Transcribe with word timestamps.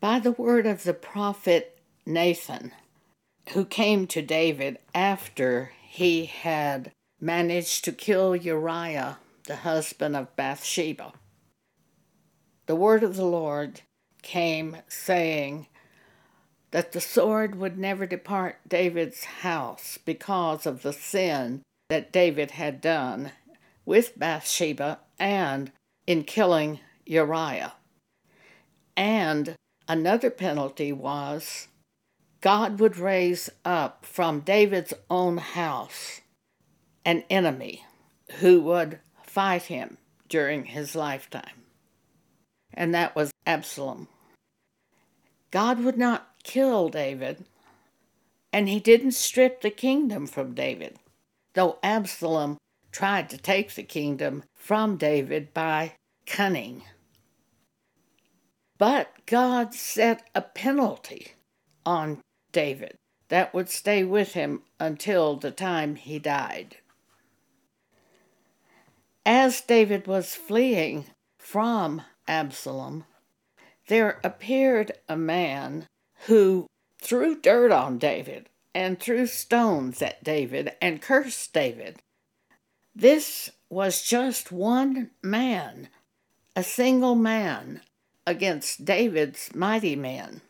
by 0.00 0.18
the 0.18 0.32
word 0.32 0.66
of 0.66 0.84
the 0.84 0.94
prophet 0.94 1.78
Nathan, 2.04 2.72
who 3.50 3.64
came 3.64 4.06
to 4.08 4.22
David 4.22 4.78
after 4.94 5.72
he 5.88 6.26
had 6.26 6.92
managed 7.20 7.84
to 7.84 7.92
kill 7.92 8.36
Uriah, 8.36 9.18
the 9.44 9.56
husband 9.56 10.16
of 10.16 10.34
Bathsheba. 10.36 11.12
The 12.66 12.76
word 12.76 13.02
of 13.02 13.16
the 13.16 13.24
Lord 13.24 13.80
came 14.22 14.78
saying 14.88 15.68
that 16.72 16.92
the 16.92 17.00
sword 17.00 17.54
would 17.54 17.78
never 17.78 18.06
depart 18.06 18.58
David's 18.68 19.24
house 19.24 19.98
because 20.04 20.66
of 20.66 20.82
the 20.82 20.92
sin 20.92 21.62
that 21.88 22.12
David 22.12 22.52
had 22.52 22.80
done 22.80 23.32
with 23.84 24.18
Bathsheba 24.18 24.98
and 25.18 25.70
in 26.06 26.24
killing 26.24 26.80
Uriah. 27.06 27.74
And 28.96 29.54
another 29.88 30.30
penalty 30.30 30.92
was 30.92 31.68
God 32.40 32.78
would 32.80 32.96
raise 32.96 33.50
up 33.64 34.04
from 34.04 34.40
David's 34.40 34.94
own 35.10 35.38
house 35.38 36.20
an 37.04 37.24
enemy 37.30 37.84
who 38.40 38.60
would 38.60 39.00
fight 39.22 39.64
him 39.64 39.98
during 40.28 40.66
his 40.66 40.94
lifetime. 40.94 41.62
And 42.74 42.94
that 42.94 43.16
was 43.16 43.30
Absalom. 43.46 44.08
God 45.50 45.82
would 45.82 45.96
not 45.96 46.28
kill 46.42 46.88
David, 46.88 47.44
and 48.52 48.68
he 48.68 48.80
didn't 48.80 49.12
strip 49.12 49.60
the 49.60 49.70
kingdom 49.70 50.26
from 50.26 50.54
David, 50.54 50.98
though 51.54 51.78
Absalom 51.82 52.58
tried 52.92 53.30
to 53.30 53.38
take 53.38 53.74
the 53.74 53.82
kingdom 53.82 54.42
from 54.54 54.96
David 54.96 55.54
by 55.54 55.94
cunning. 56.26 56.82
But 58.78 59.24
God 59.26 59.74
set 59.74 60.28
a 60.34 60.42
penalty 60.42 61.32
on 61.84 62.20
David 62.52 62.96
that 63.28 63.54
would 63.54 63.68
stay 63.68 64.04
with 64.04 64.34
him 64.34 64.62
until 64.78 65.36
the 65.36 65.50
time 65.50 65.96
he 65.96 66.18
died. 66.18 66.76
As 69.24 69.60
David 69.60 70.06
was 70.06 70.34
fleeing 70.34 71.06
from 71.38 72.02
Absalom, 72.28 73.04
there 73.88 74.20
appeared 74.22 74.92
a 75.08 75.16
man 75.16 75.86
who 76.26 76.66
threw 77.00 77.40
dirt 77.40 77.72
on 77.72 77.98
David 77.98 78.48
and 78.74 79.00
threw 79.00 79.26
stones 79.26 80.02
at 80.02 80.22
David 80.22 80.72
and 80.82 81.00
cursed 81.00 81.52
David. 81.52 81.98
This 82.94 83.50
was 83.70 84.02
just 84.02 84.52
one 84.52 85.10
man, 85.22 85.88
a 86.54 86.62
single 86.62 87.14
man, 87.14 87.80
against 88.26 88.84
David's 88.84 89.54
mighty 89.54 89.96
men. 89.96 90.40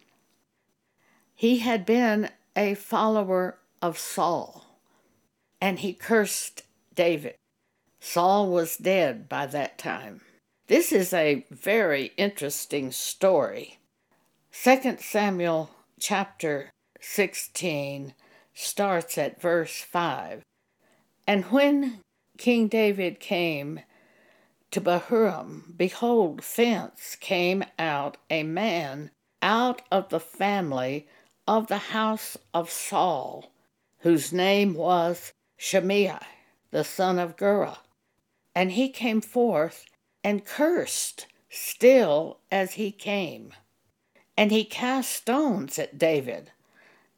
He 1.35 1.59
had 1.59 1.85
been 1.85 2.31
a 2.57 2.75
follower 2.75 3.59
of 3.83 3.99
Saul, 3.99 4.81
and 5.61 5.81
he 5.81 5.93
cursed 5.93 6.63
David. 6.95 7.35
Saul 8.01 8.49
was 8.49 8.77
dead 8.77 9.29
by 9.29 9.47
that 9.47 9.79
time. 9.79 10.23
This 10.69 10.93
is 10.93 11.13
a 11.13 11.45
very 11.51 12.13
interesting 12.17 12.91
story. 12.91 13.79
2 14.53 14.97
Samuel 15.01 15.71
chapter 16.01 16.71
16 17.01 18.15
starts 18.55 19.19
at 19.19 19.41
verse 19.41 19.83
5. 19.83 20.43
And 21.27 21.45
when 21.47 22.01
King 22.39 22.69
David 22.69 23.21
came 23.21 23.81
to 24.71 24.81
Bahurim, 24.81 25.77
behold, 25.77 26.41
thence 26.41 27.17
came 27.17 27.65
out 27.79 28.17
a 28.31 28.43
man 28.43 29.11
out 29.43 29.83
of 29.91 30.09
the 30.09 30.21
family 30.21 31.07
of 31.47 31.69
the 31.69 31.79
house 31.79 32.37
of 32.53 32.71
Saul, 32.71 33.53
whose 34.01 34.33
name 34.33 34.75
was 34.75 35.33
Shimei, 35.57 36.19
the 36.71 36.85
son 36.85 37.19
of 37.19 37.37
Gera. 37.37 37.79
And 38.55 38.73
he 38.73 38.89
came 38.89 39.21
forth 39.21 39.87
and 40.25 40.45
cursed 40.45 41.27
still 41.49 42.41
as 42.51 42.73
he 42.73 42.91
came. 42.91 43.53
And 44.37 44.51
he 44.51 44.65
cast 44.65 45.13
stones 45.13 45.79
at 45.79 45.99
David 45.99 46.51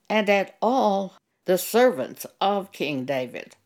and 0.08 0.28
at 0.28 0.56
all 0.60 1.16
the 1.47 1.58
servants 1.58 2.26
of 2.41 2.72
King 2.72 3.04
David. 3.04 3.56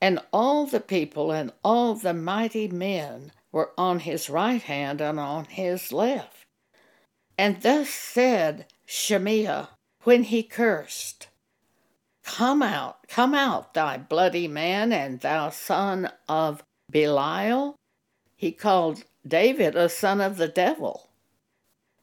And 0.00 0.20
all 0.32 0.66
the 0.66 0.80
people 0.80 1.30
and 1.30 1.52
all 1.62 1.94
the 1.94 2.14
mighty 2.14 2.68
men 2.68 3.32
were 3.52 3.72
on 3.76 4.00
his 4.00 4.30
right 4.30 4.62
hand 4.62 5.00
and 5.00 5.20
on 5.20 5.44
his 5.44 5.92
left. 5.92 6.46
And 7.36 7.60
thus 7.62 7.88
said 7.88 8.66
Shimei 8.86 9.66
when 10.04 10.24
he 10.24 10.42
cursed, 10.42 11.28
Come 12.22 12.62
out, 12.62 13.08
come 13.08 13.34
out, 13.34 13.74
thou 13.74 13.96
bloody 13.98 14.46
man, 14.46 14.92
and 14.92 15.20
thou 15.20 15.50
son 15.50 16.10
of 16.28 16.62
Belial, 16.90 17.76
he 18.36 18.52
called 18.52 19.04
David 19.26 19.76
a 19.76 19.88
son 19.88 20.20
of 20.20 20.36
the 20.36 20.48
devil. 20.48 21.10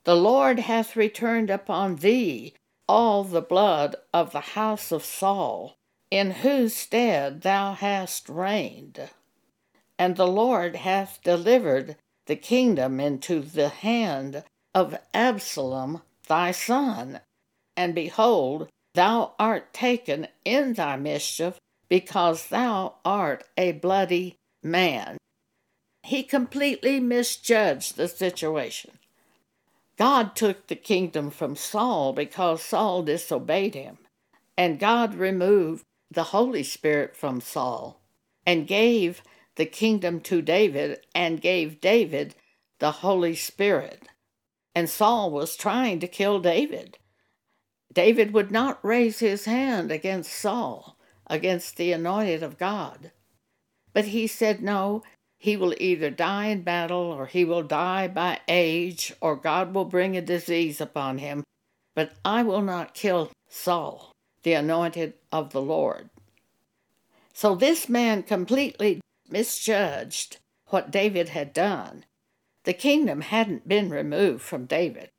The 0.04 0.16
Lord 0.16 0.60
hath 0.60 0.96
returned 0.96 1.50
upon 1.50 1.98
thee 1.98 2.54
all 2.88 3.24
the 3.24 3.42
blood 3.42 3.96
of 4.14 4.32
the 4.32 4.56
house 4.56 4.92
of 4.92 5.04
Saul, 5.04 5.78
in 6.10 6.32
whose 6.32 6.76
stead 6.76 7.42
thou 7.42 7.74
hast 7.74 8.30
reigned. 8.30 9.10
And 10.00 10.16
the 10.16 10.28
Lord 10.28 10.76
hath 10.78 11.20
delivered 11.24 11.96
the 12.28 12.36
kingdom 12.36 13.00
into 13.00 13.42
the 13.42 13.70
hand 13.70 14.44
of 14.74 15.00
Absalom 15.14 16.02
thy 16.28 16.52
son. 16.52 17.22
And 17.76 17.96
behold, 17.96 18.70
thou 18.94 19.34
art 19.40 19.74
taken 19.74 20.28
in 20.46 20.74
thy 20.74 20.98
mischief, 20.98 21.60
because 21.90 22.48
thou 22.48 22.96
art 23.06 23.44
a 23.58 23.72
bloody 23.72 24.36
man. 24.62 25.18
He 26.04 26.24
completely 26.24 27.00
misjudged 27.00 27.96
the 27.96 28.08
situation. 28.08 28.92
God 29.98 30.36
took 30.36 30.68
the 30.68 30.76
kingdom 30.76 31.32
from 31.32 31.56
Saul 31.56 32.14
because 32.14 32.62
Saul 32.62 33.04
disobeyed 33.04 33.74
him, 33.74 33.98
and 34.58 34.80
God 34.80 35.16
removed 35.16 35.84
the 36.10 36.26
Holy 36.26 36.64
Spirit 36.64 37.16
from 37.16 37.42
Saul 37.42 38.02
and 38.46 38.68
gave 38.68 39.22
the 39.56 39.66
kingdom 39.66 40.20
to 40.22 40.42
David 40.42 41.00
and 41.14 41.42
gave 41.42 41.82
David 41.82 42.36
the 42.80 42.92
Holy 42.92 43.36
Spirit. 43.36 44.08
And 44.74 44.90
Saul 44.90 45.32
was 45.32 45.56
trying 45.56 46.00
to 46.00 46.08
kill 46.08 46.40
David. 46.40 46.98
David 47.92 48.34
would 48.34 48.52
not 48.52 48.84
raise 48.86 49.20
his 49.20 49.46
hand 49.46 49.92
against 49.92 50.32
Saul, 50.32 50.98
against 51.28 51.78
the 51.78 51.92
anointed 51.92 52.44
of 52.44 52.58
God. 52.58 53.12
But 53.94 54.06
he 54.06 54.28
said, 54.28 54.62
No, 54.62 55.02
he 55.40 55.58
will 55.58 55.74
either 55.80 56.10
die 56.10 56.48
in 56.48 56.62
battle 56.62 57.12
or 57.12 57.26
he 57.26 57.44
will 57.44 57.64
die 57.64 58.08
by 58.08 58.42
age 58.48 59.14
or 59.22 59.36
God 59.36 59.74
will 59.74 59.86
bring 59.86 60.16
a 60.16 60.22
disease 60.22 60.80
upon 60.80 61.18
him. 61.18 61.44
But 61.96 62.14
I 62.24 62.44
will 62.44 62.62
not 62.62 62.94
kill 62.94 63.32
Saul, 63.50 64.12
the 64.48 64.54
anointed 64.54 65.14
of 65.32 65.52
the 65.52 65.62
Lord. 65.62 66.10
So 67.34 67.54
this 67.54 67.90
man 67.90 68.24
completely 68.24 69.02
misjudged 69.30 70.38
what 70.68 70.90
David 70.90 71.30
had 71.30 71.52
done. 71.52 72.06
The 72.64 72.74
kingdom 72.74 73.22
hadn't 73.22 73.68
been 73.68 73.90
removed 73.90 74.42
from 74.42 74.66
David. 74.66 75.10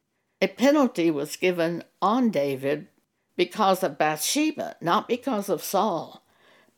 A 0.41 0.49
penalty 0.49 1.11
was 1.11 1.37
given 1.37 1.85
on 2.01 2.31
David 2.31 2.89
because 3.37 3.83
of 3.83 3.99
Bathsheba, 3.99 4.77
not 4.81 5.07
because 5.07 5.49
of 5.49 5.63
Saul 5.63 6.25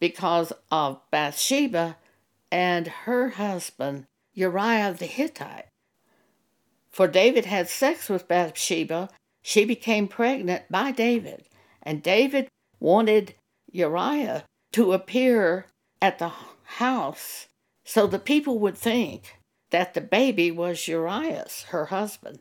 because 0.00 0.52
of 0.72 0.98
Bathsheba 1.12 1.96
and 2.50 2.88
her 2.88 3.30
husband 3.30 4.06
Uriah 4.32 4.96
the 4.98 5.06
Hittite. 5.06 5.66
For 6.90 7.06
David 7.06 7.44
had 7.44 7.68
sex 7.68 8.08
with 8.08 8.26
Bathsheba, 8.26 9.10
she 9.42 9.64
became 9.64 10.08
pregnant 10.08 10.64
by 10.70 10.91
David, 10.91 11.44
and 11.82 12.03
David 12.03 12.48
wanted 12.78 13.34
Uriah 13.71 14.44
to 14.72 14.92
appear 14.92 15.66
at 16.00 16.18
the 16.18 16.32
house 16.65 17.48
so 17.84 18.06
the 18.06 18.18
people 18.18 18.59
would 18.59 18.77
think 18.77 19.36
that 19.71 19.94
the 19.94 20.00
baby 20.00 20.50
was 20.50 20.88
Uriah's, 20.88 21.65
her 21.71 21.86
husband. 21.86 22.41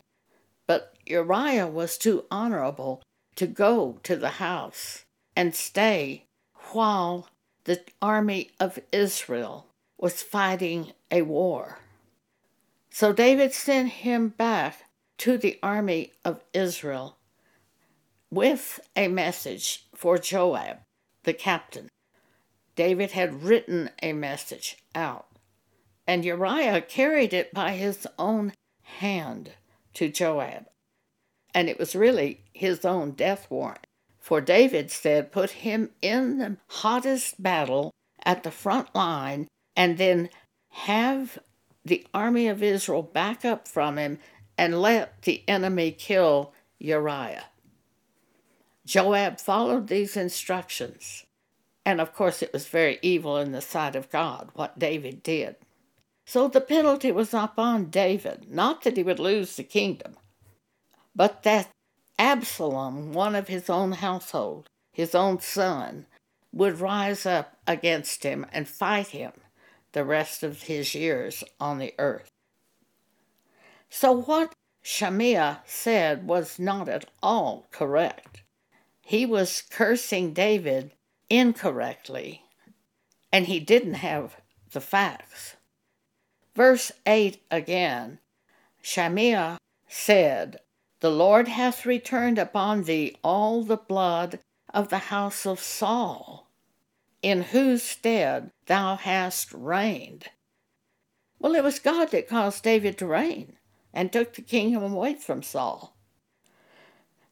But 0.67 0.93
Uriah 1.05 1.67
was 1.67 1.97
too 1.97 2.25
honorable 2.29 3.01
to 3.35 3.47
go 3.47 3.99
to 4.03 4.15
the 4.15 4.29
house 4.29 5.05
and 5.35 5.55
stay 5.55 6.25
while 6.71 7.29
the 7.63 7.81
army 8.01 8.51
of 8.59 8.79
Israel 8.91 9.67
was 9.97 10.21
fighting 10.21 10.93
a 11.11 11.21
war. 11.21 11.79
So 12.91 13.13
David 13.13 13.53
sent 13.53 13.89
him 13.89 14.29
back 14.29 14.85
to 15.19 15.37
the 15.37 15.59
army 15.61 16.13
of 16.25 16.43
Israel 16.53 17.17
with 18.31 18.79
a 18.95 19.07
message 19.07 19.87
for 19.95 20.17
Joab, 20.17 20.77
the 21.23 21.33
captain. 21.33 21.89
David 22.75 23.11
had 23.11 23.43
written 23.43 23.89
a 24.01 24.13
message 24.13 24.77
out, 24.95 25.27
and 26.07 26.23
Uriah 26.23 26.81
carried 26.81 27.33
it 27.33 27.53
by 27.53 27.71
his 27.71 28.07
own 28.17 28.53
hand 28.83 29.53
to 29.95 30.09
Joab. 30.09 30.65
and 31.53 31.67
it 31.67 31.79
was 31.79 31.95
really 31.95 32.43
his 32.53 32.85
own 32.85 33.11
death 33.11 33.47
warrant. 33.49 33.87
For 34.19 34.39
David 34.39 34.91
said, 34.91 35.31
Put 35.31 35.51
him 35.51 35.89
in 36.01 36.37
the 36.37 36.57
hottest 36.67 37.41
battle 37.41 37.91
at 38.23 38.43
the 38.43 38.51
front 38.51 38.93
line, 38.93 39.47
and 39.75 39.97
then 39.97 40.29
have 40.69 41.39
the 41.83 42.05
army 42.13 42.47
of 42.47 42.61
Israel 42.61 43.01
back 43.01 43.43
up 43.43 43.67
from 43.67 43.97
him 43.97 44.19
and 44.57 44.79
let 44.81 45.23
the 45.23 45.43
enemy 45.47 45.91
kill 45.91 46.53
Uriah. 46.77 47.48
Joab 48.89 49.39
followed 49.39 49.87
these 49.87 50.17
instructions. 50.17 51.23
And 51.85 52.01
of 52.01 52.11
course, 52.11 52.41
it 52.41 52.51
was 52.51 52.65
very 52.65 52.97
evil 53.03 53.37
in 53.37 53.51
the 53.51 53.61
sight 53.61 53.95
of 53.95 54.09
God 54.09 54.49
what 54.55 54.79
David 54.79 55.21
did. 55.21 55.57
So 56.25 56.47
the 56.47 56.59
penalty 56.59 57.11
was 57.11 57.31
upon 57.31 57.91
David, 57.91 58.47
not 58.49 58.81
that 58.81 58.97
he 58.97 59.03
would 59.03 59.19
lose 59.19 59.55
the 59.55 59.63
kingdom, 59.63 60.15
but 61.15 61.43
that 61.43 61.69
Absalom, 62.17 63.13
one 63.13 63.35
of 63.35 63.47
his 63.47 63.69
own 63.69 63.91
household, 63.91 64.69
his 64.91 65.13
own 65.13 65.39
son, 65.39 66.07
would 66.51 66.79
rise 66.79 67.27
up 67.27 67.57
against 67.67 68.23
him 68.23 68.43
and 68.51 68.67
fight 68.67 69.09
him 69.09 69.33
the 69.91 70.03
rest 70.03 70.41
of 70.41 70.63
his 70.63 70.95
years 70.95 71.43
on 71.59 71.77
the 71.77 71.93
earth. 71.99 72.31
So, 73.91 74.11
what 74.11 74.55
Shemaiah 74.81 75.61
said 75.67 76.27
was 76.27 76.57
not 76.57 76.89
at 76.89 77.05
all 77.21 77.67
correct. 77.69 78.41
He 79.09 79.25
was 79.25 79.63
cursing 79.63 80.33
David 80.33 80.91
incorrectly, 81.31 82.43
and 83.31 83.47
he 83.47 83.59
didn't 83.59 83.95
have 83.95 84.39
the 84.71 84.81
facts. 84.81 85.55
Verse 86.53 86.91
8 87.07 87.41
again 87.49 88.19
Shemaiah 88.83 89.57
said, 89.87 90.59
The 90.99 91.09
Lord 91.09 91.47
hath 91.47 91.87
returned 91.87 92.37
upon 92.37 92.83
thee 92.83 93.15
all 93.23 93.63
the 93.63 93.77
blood 93.77 94.41
of 94.75 94.89
the 94.89 95.09
house 95.09 95.43
of 95.43 95.59
Saul, 95.59 96.47
in 97.23 97.41
whose 97.41 97.81
stead 97.81 98.51
thou 98.67 98.95
hast 98.95 99.51
reigned. 99.51 100.27
Well, 101.39 101.55
it 101.55 101.63
was 101.63 101.79
God 101.79 102.11
that 102.11 102.29
caused 102.29 102.61
David 102.61 102.99
to 102.99 103.07
reign 103.07 103.57
and 103.91 104.13
took 104.13 104.35
the 104.35 104.43
kingdom 104.43 104.83
away 104.83 105.15
from 105.15 105.41
Saul. 105.41 105.98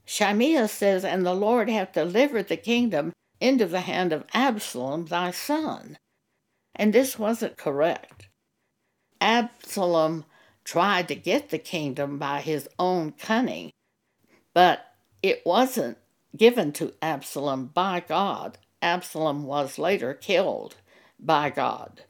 Shemaiah 0.08 0.70
says, 0.70 1.04
And 1.04 1.26
the 1.26 1.36
Lord 1.36 1.70
hath 1.70 1.92
delivered 1.92 2.48
the 2.48 2.58
kingdom 2.58 3.12
into 3.42 3.66
the 3.66 3.82
hand 3.82 4.14
of 4.14 4.26
Absalom 4.34 5.06
thy 5.06 5.32
son. 5.32 5.98
And 6.74 6.94
this 6.94 7.20
wasn't 7.20 7.58
correct. 7.58 8.30
Absalom 9.20 10.24
tried 10.64 11.10
to 11.10 11.16
get 11.16 11.50
the 11.50 11.60
kingdom 11.60 12.18
by 12.18 12.40
his 12.40 12.70
own 12.80 13.12
cunning, 13.12 13.72
but 14.54 14.86
it 15.22 15.46
wasn't 15.46 15.98
given 16.36 16.72
to 16.74 16.94
Absalom 17.02 17.68
by 17.68 18.00
God. 18.00 18.58
Absalom 18.82 19.44
was 19.44 19.78
later 19.78 20.14
killed 20.14 20.76
by 21.20 21.50
God. 21.50 22.04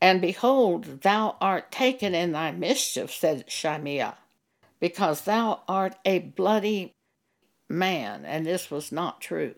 And 0.00 0.20
behold, 0.22 1.02
thou 1.02 1.36
art 1.40 1.70
taken 1.70 2.14
in 2.14 2.32
thy 2.32 2.52
mischief, 2.52 3.12
said 3.12 3.50
Shemaiah, 3.50 4.16
because 4.80 5.22
thou 5.22 5.62
art 5.68 5.96
a 6.04 6.18
bloody 6.18 6.94
man. 7.68 8.24
And 8.24 8.46
this 8.46 8.70
was 8.70 8.92
not 8.92 9.20
true. 9.20 9.54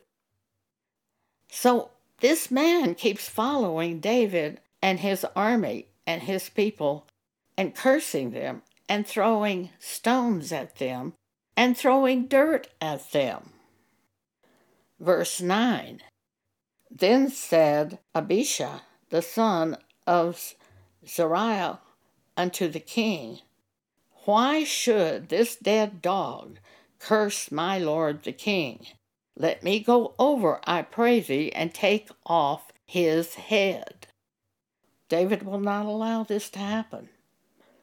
So 1.51 1.91
this 2.21 2.51
man 2.51 2.95
keeps 2.95 3.29
following 3.29 4.01
David 4.01 4.61
and 4.83 5.01
his 5.01 5.25
army 5.37 5.87
and 6.07 6.23
his 6.23 6.49
people 6.49 7.07
and 7.57 7.75
cursing 7.75 8.31
them 8.31 8.63
and 8.89 9.07
throwing 9.07 9.71
stones 9.79 10.53
at 10.53 10.77
them 10.77 11.15
and 11.57 11.77
throwing 11.77 12.27
dirt 12.27 12.69
at 12.81 13.13
them. 13.13 13.51
Verse 14.99 15.41
9 15.41 16.01
Then 16.91 17.29
said 17.31 17.99
Abishai, 18.15 18.81
the 19.11 19.23
son 19.23 19.77
of 20.07 20.55
Zeruiah, 21.07 21.81
unto 22.37 22.69
the 22.69 22.81
king, 22.81 23.41
Why 24.25 24.65
should 24.65 25.29
this 25.29 25.57
dead 25.57 26.03
dog 26.03 26.59
curse 26.99 27.51
my 27.51 27.79
lord 27.79 28.23
the 28.23 28.33
king? 28.33 28.87
Let 29.37 29.63
me 29.63 29.81
go 29.81 30.15
over, 30.19 30.61
I 30.65 30.83
pray 30.83 31.21
thee, 31.21 31.51
and 31.53 31.73
take 31.73 32.11
off 32.27 32.71
his 32.85 33.35
head. 33.37 34.09
David 35.09 35.45
will 35.45 35.61
not 35.61 35.87
allow 35.87 36.23
this 36.23 36.51
to 36.51 36.59
happen. 36.59 37.09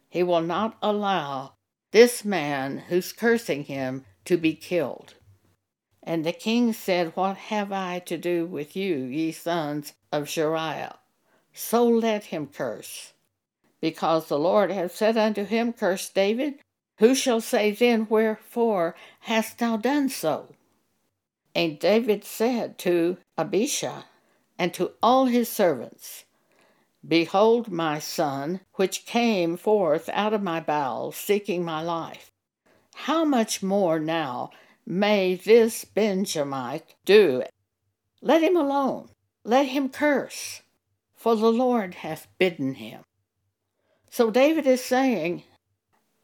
He 0.09 0.21
will 0.21 0.41
not 0.41 0.77
allow 0.81 1.53
this 1.91 2.23
man 2.23 2.83
who's 2.89 3.11
cursing 3.11 3.63
him 3.63 4.05
to 4.25 4.37
be 4.37 4.53
killed. 4.53 5.15
And 6.03 6.23
the 6.23 6.31
king 6.31 6.71
said, 6.71 7.15
What 7.15 7.37
have 7.37 7.71
I 7.71 7.99
to 7.99 8.17
do 8.17 8.45
with 8.45 8.75
you, 8.75 8.97
ye 8.97 9.31
sons 9.31 9.93
of 10.11 10.29
Zeruiah? 10.29 10.99
So 11.53 11.85
let 11.85 12.25
him 12.25 12.47
curse. 12.47 13.13
Because 13.79 14.27
the 14.27 14.39
Lord 14.39 14.71
hath 14.71 14.95
said 14.95 15.17
unto 15.17 15.43
him, 15.43 15.73
Curse 15.73 16.09
David. 16.09 16.55
Who 16.99 17.13
shall 17.13 17.41
say 17.41 17.71
then, 17.71 18.07
Wherefore 18.09 18.95
hast 19.21 19.59
thou 19.59 19.77
done 19.77 20.09
so? 20.09 20.55
And 21.53 21.79
David 21.79 22.23
said 22.23 22.77
to 22.79 23.17
Abishai 23.37 24.03
and 24.57 24.73
to 24.73 24.91
all 25.01 25.25
his 25.25 25.49
servants, 25.49 26.25
Behold 27.07 27.71
my 27.71 27.99
son, 27.99 28.61
which 28.73 29.05
came 29.05 29.55
forth 29.55 30.09
out 30.09 30.33
of 30.33 30.41
my 30.41 30.59
bowels, 30.59 31.15
seeking 31.15 31.63
my 31.63 31.81
life. 31.81 32.31
How 32.95 33.23
much 33.23 33.61
more 33.61 33.99
now 33.99 34.49
may 34.85 35.35
this 35.35 35.85
Benjamite 35.85 36.95
do? 37.05 37.43
Let 38.21 38.41
him 38.41 38.57
alone, 38.57 39.09
let 39.43 39.67
him 39.67 39.89
curse, 39.89 40.63
for 41.15 41.35
the 41.35 41.51
Lord 41.51 41.95
hath 41.95 42.27
bidden 42.39 42.73
him. 42.75 43.03
So 44.09 44.31
David 44.31 44.65
is 44.65 44.83
saying, 44.83 45.43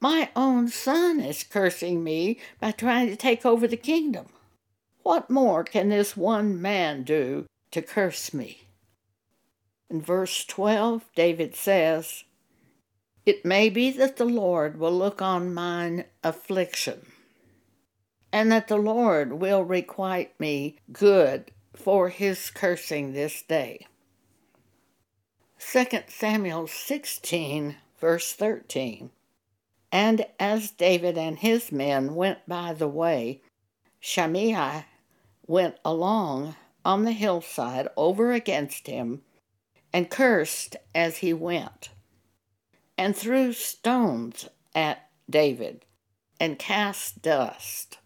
My 0.00 0.30
own 0.34 0.68
son 0.68 1.20
is 1.20 1.44
cursing 1.44 2.02
me 2.02 2.38
by 2.60 2.72
trying 2.72 3.08
to 3.08 3.16
take 3.16 3.44
over 3.44 3.66
the 3.66 3.76
kingdom. 3.76 4.26
What 5.02 5.28
more 5.28 5.64
can 5.64 5.90
this 5.90 6.16
one 6.16 6.60
man 6.60 7.02
do 7.02 7.46
to 7.70 7.82
curse 7.82 8.32
me? 8.32 8.68
In 9.90 10.00
verse 10.00 10.44
12, 10.46 11.04
David 11.14 11.54
says, 11.54 12.24
It 13.26 13.44
may 13.44 13.68
be 13.68 13.90
that 13.92 14.16
the 14.16 14.24
Lord 14.24 14.78
will 14.78 14.96
look 14.96 15.20
on 15.20 15.52
mine 15.52 16.06
affliction, 16.22 17.12
and 18.32 18.50
that 18.50 18.68
the 18.68 18.78
Lord 18.78 19.34
will 19.34 19.62
requite 19.62 20.38
me 20.40 20.78
good 20.90 21.50
for 21.76 22.08
his 22.08 22.50
cursing 22.50 23.12
this 23.12 23.42
day. 23.42 23.86
2 25.72 25.86
Samuel 26.06 26.68
16, 26.68 27.76
verse 27.98 28.32
13. 28.32 29.10
And 29.90 30.26
as 30.38 30.70
David 30.70 31.18
and 31.18 31.38
his 31.38 31.72
men 31.72 32.14
went 32.14 32.46
by 32.46 32.74
the 32.74 32.86
way, 32.86 33.40
Shimei 33.98 34.84
went 35.46 35.76
along 35.84 36.54
on 36.84 37.04
the 37.04 37.12
hillside 37.12 37.88
over 37.96 38.32
against 38.32 38.86
him 38.86 39.22
and 39.92 40.10
cursed 40.10 40.76
as 40.94 41.18
he 41.18 41.32
went, 41.32 41.90
and 42.96 43.16
threw 43.16 43.52
stones 43.52 44.48
at 44.74 45.08
David 45.28 45.84
and 46.38 46.58
cast 46.58 47.22
dust. 47.22 47.98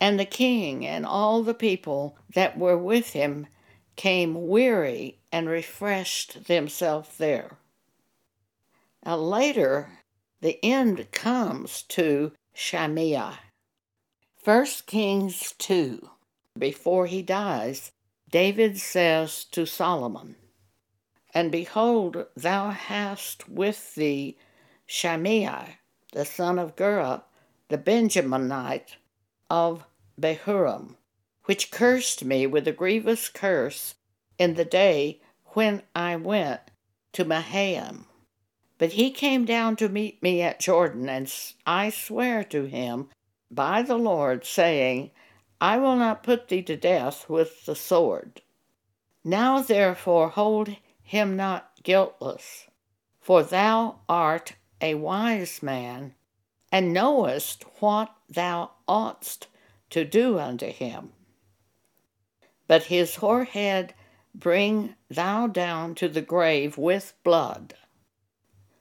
And 0.00 0.18
the 0.18 0.24
king 0.24 0.86
and 0.86 1.04
all 1.06 1.42
the 1.42 1.54
people 1.54 2.16
that 2.34 2.58
were 2.58 2.78
with 2.78 3.10
him 3.10 3.46
came 3.94 4.48
weary 4.48 5.17
and 5.32 5.48
refreshed 5.48 6.44
themselves 6.44 7.16
there. 7.18 7.58
Now 9.04 9.16
later, 9.16 10.00
the 10.40 10.58
end 10.64 11.10
comes 11.12 11.82
to 11.88 12.32
Shimei. 12.52 13.32
1 14.44 14.66
Kings 14.86 15.54
2 15.58 16.10
before 16.58 17.06
he 17.06 17.22
dies, 17.22 17.92
David 18.30 18.78
says 18.78 19.44
to 19.44 19.64
Solomon, 19.64 20.36
And 21.32 21.52
behold, 21.52 22.26
thou 22.36 22.70
hast 22.70 23.48
with 23.48 23.94
thee 23.94 24.36
Shimei, 24.86 25.78
the 26.12 26.24
son 26.24 26.58
of 26.58 26.76
Gera, 26.76 27.24
the 27.68 27.78
Benjaminite 27.78 28.96
of 29.48 29.84
Bahurim, 30.20 30.96
which 31.44 31.70
cursed 31.70 32.24
me 32.24 32.46
with 32.46 32.66
a 32.66 32.72
grievous 32.72 33.28
curse 33.28 33.94
in 34.38 34.54
the 34.54 34.64
day 34.64 35.20
when 35.48 35.82
I 35.94 36.16
went 36.16 36.60
to 37.12 37.24
Mahanaim. 37.24 38.06
But 38.78 38.92
he 38.92 39.10
came 39.10 39.44
down 39.44 39.76
to 39.76 39.88
meet 39.88 40.22
me 40.22 40.40
at 40.40 40.60
Jordan, 40.60 41.08
and 41.08 41.32
I 41.66 41.90
swear 41.90 42.44
to 42.44 42.66
him 42.66 43.08
by 43.50 43.82
the 43.82 43.96
Lord, 43.96 44.44
saying, 44.44 45.10
I 45.60 45.78
will 45.78 45.96
not 45.96 46.22
put 46.22 46.48
thee 46.48 46.62
to 46.62 46.76
death 46.76 47.28
with 47.28 47.66
the 47.66 47.74
sword. 47.74 48.42
Now 49.24 49.60
therefore 49.60 50.28
hold 50.28 50.76
him 51.02 51.36
not 51.36 51.72
guiltless, 51.82 52.66
for 53.20 53.42
thou 53.42 54.00
art 54.08 54.54
a 54.80 54.94
wise 54.94 55.62
man, 55.62 56.14
and 56.70 56.92
knowest 56.92 57.64
what 57.80 58.14
thou 58.28 58.70
oughtest 58.86 59.48
to 59.90 60.04
do 60.04 60.38
unto 60.38 60.66
him. 60.66 61.12
But 62.68 62.84
his 62.84 63.16
forehead 63.16 63.94
bring 64.34 64.94
thou 65.08 65.46
down 65.46 65.94
to 65.96 66.08
the 66.08 66.22
grave 66.22 66.78
with 66.78 67.14
blood. 67.24 67.74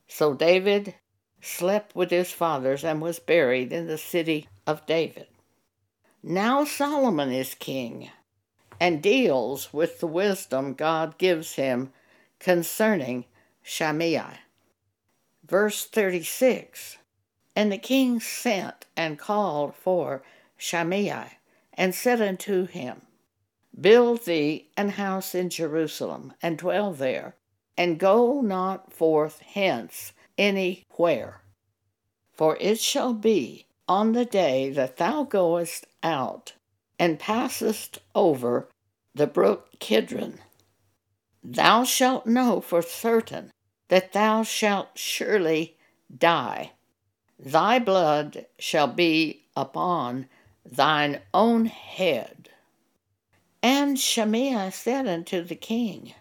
So 0.07 0.33
David 0.33 0.95
slept 1.41 1.95
with 1.95 2.11
his 2.11 2.31
fathers 2.31 2.83
and 2.83 3.01
was 3.01 3.19
buried 3.19 3.71
in 3.71 3.87
the 3.87 3.97
city 3.97 4.47
of 4.65 4.85
David. 4.85 5.27
Now 6.23 6.65
Solomon 6.65 7.31
is 7.31 7.55
king 7.55 8.09
and 8.79 9.01
deals 9.01 9.73
with 9.73 9.99
the 9.99 10.07
wisdom 10.07 10.73
God 10.73 11.17
gives 11.17 11.53
him 11.53 11.91
concerning 12.39 13.25
Shimei. 13.63 14.39
Verse 15.45 15.85
36 15.85 16.97
And 17.55 17.71
the 17.71 17.77
king 17.77 18.19
sent 18.19 18.85
and 18.95 19.17
called 19.17 19.75
for 19.75 20.23
Shimei 20.57 21.37
and 21.73 21.93
said 21.93 22.21
unto 22.21 22.65
him, 22.65 23.01
Build 23.79 24.25
thee 24.25 24.69
an 24.75 24.89
house 24.89 25.35
in 25.35 25.49
Jerusalem, 25.49 26.33
and 26.41 26.57
dwell 26.57 26.93
there, 26.93 27.35
and 27.77 27.99
go 27.99 28.41
not 28.41 28.91
forth 28.91 29.39
hence 29.41 30.13
anywhere. 30.37 31.41
For 32.33 32.57
it 32.59 32.79
shall 32.79 33.13
be 33.13 33.67
on 33.87 34.13
the 34.13 34.25
day 34.25 34.69
that 34.71 34.97
thou 34.97 35.23
goest 35.23 35.85
out, 36.01 36.53
and 36.99 37.19
passest 37.19 37.99
over 38.15 38.67
the 39.13 39.27
brook 39.27 39.69
Kidron, 39.79 40.39
thou 41.43 41.83
shalt 41.83 42.25
know 42.25 42.61
for 42.61 42.81
certain 42.81 43.51
that 43.89 44.13
thou 44.13 44.43
shalt 44.43 44.89
surely 44.97 45.77
die. 46.15 46.71
Thy 47.39 47.79
blood 47.79 48.45
shall 48.59 48.87
be 48.87 49.47
upon 49.55 50.27
thine 50.65 51.21
own 51.33 51.65
head. 51.65 52.36
And 53.69 53.99
Shimei 53.99 54.69
said 54.69 55.09
unto 55.09 55.43
the 55.43 55.53
king, 55.53 56.13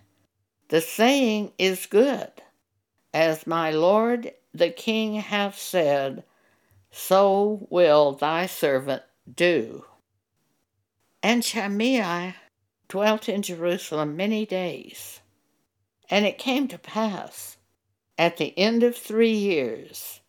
The 0.66 0.80
saying 0.80 1.52
is 1.58 1.86
good, 1.86 2.32
as 3.14 3.46
my 3.46 3.70
lord 3.70 4.32
the 4.52 4.70
king 4.70 5.14
hath 5.14 5.56
said, 5.56 6.24
so 6.90 7.64
will 7.70 8.14
thy 8.14 8.46
servant 8.46 9.04
do. 9.32 9.84
And 11.22 11.44
Shimei 11.44 12.34
dwelt 12.88 13.28
in 13.28 13.42
Jerusalem 13.42 14.16
many 14.16 14.44
days. 14.44 15.20
And 16.10 16.26
it 16.26 16.38
came 16.38 16.66
to 16.66 16.78
pass, 16.78 17.58
at 18.18 18.38
the 18.38 18.58
end 18.58 18.82
of 18.82 18.96
three 18.96 19.36
years, 19.36 20.20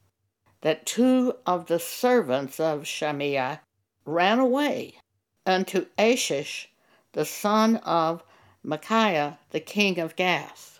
that 0.62 0.86
two 0.86 1.33
of 1.47 1.65
the 1.65 1.79
servants 1.79 2.59
of 2.59 2.86
Shimei 2.86 3.57
ran 4.05 4.38
away 4.38 5.00
unto 5.47 5.88
Achish 5.97 6.69
the 7.17 7.25
son 7.25 7.77
of 7.77 8.24
Micaiah, 8.62 9.39
the 9.50 9.59
king 9.59 9.97
of 9.97 10.15
Gath. 10.15 10.79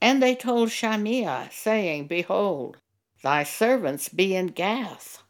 And 0.00 0.22
they 0.22 0.34
told 0.34 0.70
Shimei, 0.70 1.48
saying, 1.52 2.06
Behold, 2.06 2.78
thy 3.22 3.42
servants 3.42 4.08
be 4.08 4.34
in 4.34 4.46
Gath. 4.46 5.22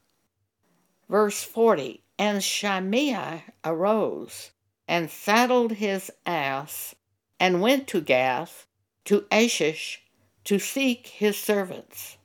Verse 1.08 1.42
40 1.42 2.04
And 2.16 2.44
Shimei 2.44 3.42
arose 3.64 4.52
and 4.86 5.10
saddled 5.10 5.72
his 5.72 6.12
ass 6.24 6.94
and 7.40 7.60
went 7.60 7.88
to 7.88 8.00
Gath 8.00 8.68
to 9.06 9.26
Achish 9.32 10.00
to 10.44 10.60
seek 10.60 11.08
his 11.08 11.36
servants. 11.36 12.18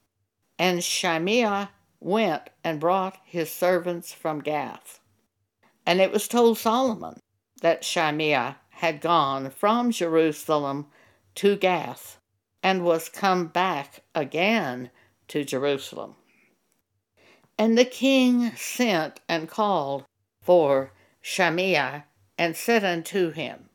And 0.60 0.84
Shimei 0.84 1.70
went 2.00 2.52
and 2.64 2.80
brought 2.80 3.18
his 3.26 3.52
servants 3.52 4.14
from 4.14 4.42
Gath. 4.42 5.00
And 5.88 6.00
it 6.00 6.12
was 6.12 6.28
told 6.28 6.60
Solomon, 6.60 7.20
that 7.62 7.84
Shimei 7.84 8.56
had 8.70 9.02
gone 9.02 9.50
from 9.50 9.92
Jerusalem 9.92 10.88
to 11.36 11.56
Gath 11.56 12.20
and 12.62 12.84
was 12.84 13.10
come 13.10 13.48
back 13.48 14.04
again 14.14 14.90
to 15.28 15.44
Jerusalem. 15.44 16.16
And 17.58 17.78
the 17.78 17.86
king 17.86 18.52
sent 18.56 19.22
and 19.30 19.48
called 19.48 20.04
for 20.42 20.92
Shimei 21.22 22.04
and 22.38 22.56
said 22.56 22.84
unto 22.84 23.32
him, 23.32 23.70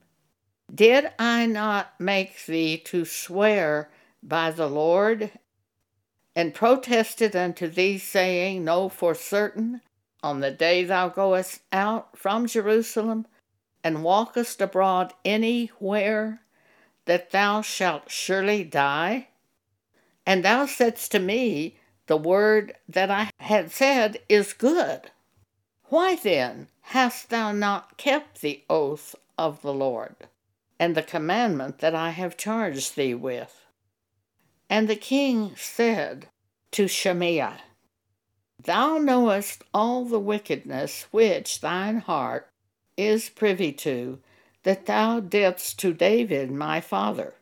Did 0.72 1.10
I 1.18 1.46
not 1.46 1.98
make 1.98 2.44
thee 2.46 2.76
to 2.86 3.04
swear 3.04 3.90
by 4.22 4.50
the 4.50 4.68
Lord, 4.68 5.32
and 6.36 6.54
protested 6.54 7.34
unto 7.34 7.68
thee, 7.68 7.98
saying, 7.98 8.64
Know 8.64 8.88
for 8.88 9.14
certain, 9.14 9.80
on 10.22 10.40
the 10.40 10.50
day 10.50 10.84
thou 10.84 11.08
goest 11.08 11.62
out 11.72 12.16
from 12.18 12.46
Jerusalem, 12.46 13.26
and 13.82 14.04
walkest 14.04 14.60
abroad 14.60 15.12
anywhere, 15.24 16.42
that 17.06 17.30
thou 17.30 17.62
shalt 17.62 18.10
surely 18.10 18.64
die? 18.64 19.28
And 20.26 20.44
thou 20.44 20.66
saidst 20.66 21.12
to 21.12 21.18
me, 21.18 21.78
The 22.06 22.16
word 22.16 22.74
that 22.88 23.10
I 23.10 23.30
had 23.38 23.70
said 23.70 24.20
is 24.28 24.52
good. 24.52 25.10
Why 25.84 26.14
then 26.14 26.68
hast 26.82 27.30
thou 27.30 27.52
not 27.52 27.96
kept 27.96 28.40
the 28.40 28.62
oath 28.68 29.14
of 29.36 29.62
the 29.62 29.74
Lord, 29.74 30.14
and 30.78 30.94
the 30.94 31.02
commandment 31.02 31.78
that 31.78 31.94
I 31.94 32.10
have 32.10 32.36
charged 32.36 32.96
thee 32.96 33.14
with? 33.14 33.66
And 34.68 34.88
the 34.88 34.96
king 34.96 35.54
said 35.56 36.28
to 36.72 36.86
Shimei, 36.86 37.54
Thou 38.62 38.98
knowest 38.98 39.64
all 39.72 40.04
the 40.04 40.20
wickedness 40.20 41.06
which 41.10 41.60
thine 41.60 41.98
heart 41.98 42.49
is 43.00 43.30
privy 43.30 43.72
to 43.72 44.18
that 44.62 44.86
thou 44.86 45.20
didst 45.20 45.78
to 45.78 45.94
David 45.94 46.50
my 46.50 46.80
father. 46.80 47.34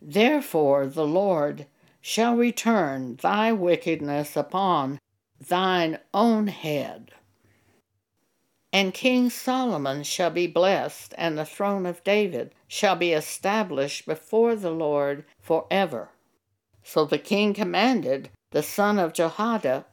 Therefore 0.00 0.86
the 0.86 1.06
Lord 1.06 1.66
shall 2.00 2.36
return 2.36 3.16
thy 3.16 3.52
wickedness 3.52 4.36
upon 4.36 4.98
thine 5.40 5.98
own 6.12 6.46
head. 6.48 7.12
And 8.72 8.92
King 8.92 9.30
Solomon 9.30 10.02
shall 10.02 10.30
be 10.30 10.46
blessed, 10.46 11.14
and 11.16 11.38
the 11.38 11.46
throne 11.46 11.86
of 11.86 12.04
David 12.04 12.54
shall 12.68 12.94
be 12.94 13.12
established 13.12 14.04
before 14.04 14.54
the 14.54 14.70
Lord 14.70 15.24
for 15.40 15.66
ever. 15.70 16.10
So 16.82 17.04
the 17.04 17.18
king 17.18 17.54
commanded 17.54 18.28
the 18.50 18.62
son 18.62 18.98
of 18.98 19.14
Jehoiada, 19.14 19.86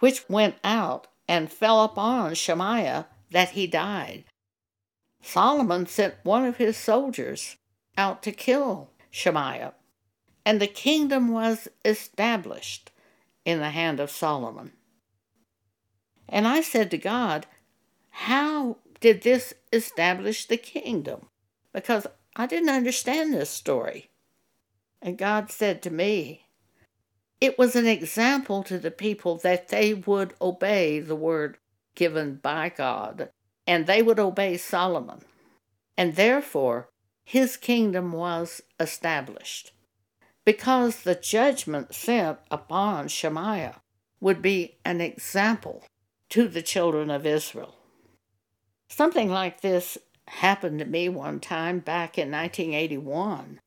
which 0.00 0.28
went 0.28 0.56
out 0.64 1.06
and 1.28 1.50
fell 1.50 1.84
upon 1.84 2.34
Shemaiah, 2.34 3.06
that 3.34 3.50
he 3.50 3.66
died. 3.66 4.24
Solomon 5.20 5.86
sent 5.86 6.14
one 6.22 6.44
of 6.44 6.56
his 6.56 6.76
soldiers 6.76 7.56
out 7.98 8.22
to 8.22 8.30
kill 8.30 8.90
Shemaiah, 9.10 9.74
and 10.46 10.60
the 10.60 10.68
kingdom 10.68 11.32
was 11.32 11.66
established 11.84 12.92
in 13.44 13.58
the 13.58 13.70
hand 13.70 13.98
of 13.98 14.10
Solomon. 14.10 14.72
And 16.28 16.46
I 16.46 16.60
said 16.60 16.90
to 16.92 16.98
God, 16.98 17.46
How 18.10 18.76
did 19.00 19.22
this 19.22 19.52
establish 19.72 20.46
the 20.46 20.56
kingdom? 20.56 21.26
Because 21.72 22.06
I 22.36 22.46
didn't 22.46 22.68
understand 22.68 23.34
this 23.34 23.50
story. 23.50 24.10
And 25.02 25.18
God 25.18 25.50
said 25.50 25.82
to 25.82 25.90
me, 25.90 26.46
It 27.40 27.58
was 27.58 27.74
an 27.74 27.86
example 27.86 28.62
to 28.62 28.78
the 28.78 28.92
people 28.92 29.38
that 29.38 29.68
they 29.68 29.92
would 29.92 30.34
obey 30.40 31.00
the 31.00 31.16
word 31.16 31.58
given 31.94 32.36
by 32.36 32.68
God 32.68 33.30
and 33.66 33.86
they 33.86 34.02
would 34.02 34.18
obey 34.18 34.56
Solomon. 34.56 35.20
And 35.96 36.16
therefore, 36.16 36.90
his 37.24 37.56
kingdom 37.56 38.12
was 38.12 38.60
established. 38.78 39.72
Because 40.44 41.02
the 41.02 41.14
judgment 41.14 41.94
sent 41.94 42.38
upon 42.50 43.08
Shemaiah 43.08 43.80
would 44.20 44.42
be 44.42 44.76
an 44.84 45.00
example 45.00 45.84
to 46.30 46.48
the 46.48 46.62
children 46.62 47.10
of 47.10 47.24
Israel. 47.24 47.76
Something 48.88 49.30
like 49.30 49.60
this 49.60 49.96
happened 50.28 50.78
to 50.80 50.84
me 50.84 51.08
one 51.08 51.40
time 51.40 51.78
back 51.78 52.18
in 52.18 52.30
1981. 52.30 53.60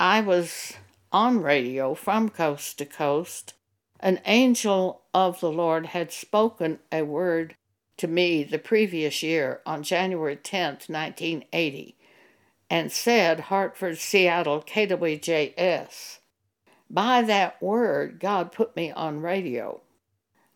I 0.00 0.20
was 0.20 0.74
on 1.10 1.42
radio 1.42 1.94
from 1.94 2.30
coast 2.30 2.78
to 2.78 2.86
coast. 2.86 3.54
An 4.02 4.20
angel 4.26 5.02
of 5.14 5.38
the 5.38 5.52
Lord 5.52 5.86
had 5.86 6.10
spoken 6.10 6.80
a 6.90 7.02
word 7.02 7.54
to 7.98 8.08
me 8.08 8.42
the 8.42 8.58
previous 8.58 9.22
year 9.22 9.60
on 9.64 9.84
January 9.84 10.36
10th, 10.36 10.88
1980, 10.88 11.96
and 12.68 12.90
said 12.90 13.38
Hartford, 13.38 13.98
Seattle, 13.98 14.60
KWJS. 14.62 16.18
By 16.90 17.22
that 17.22 17.62
word, 17.62 18.18
God 18.18 18.50
put 18.50 18.74
me 18.74 18.90
on 18.90 19.20
radio. 19.20 19.82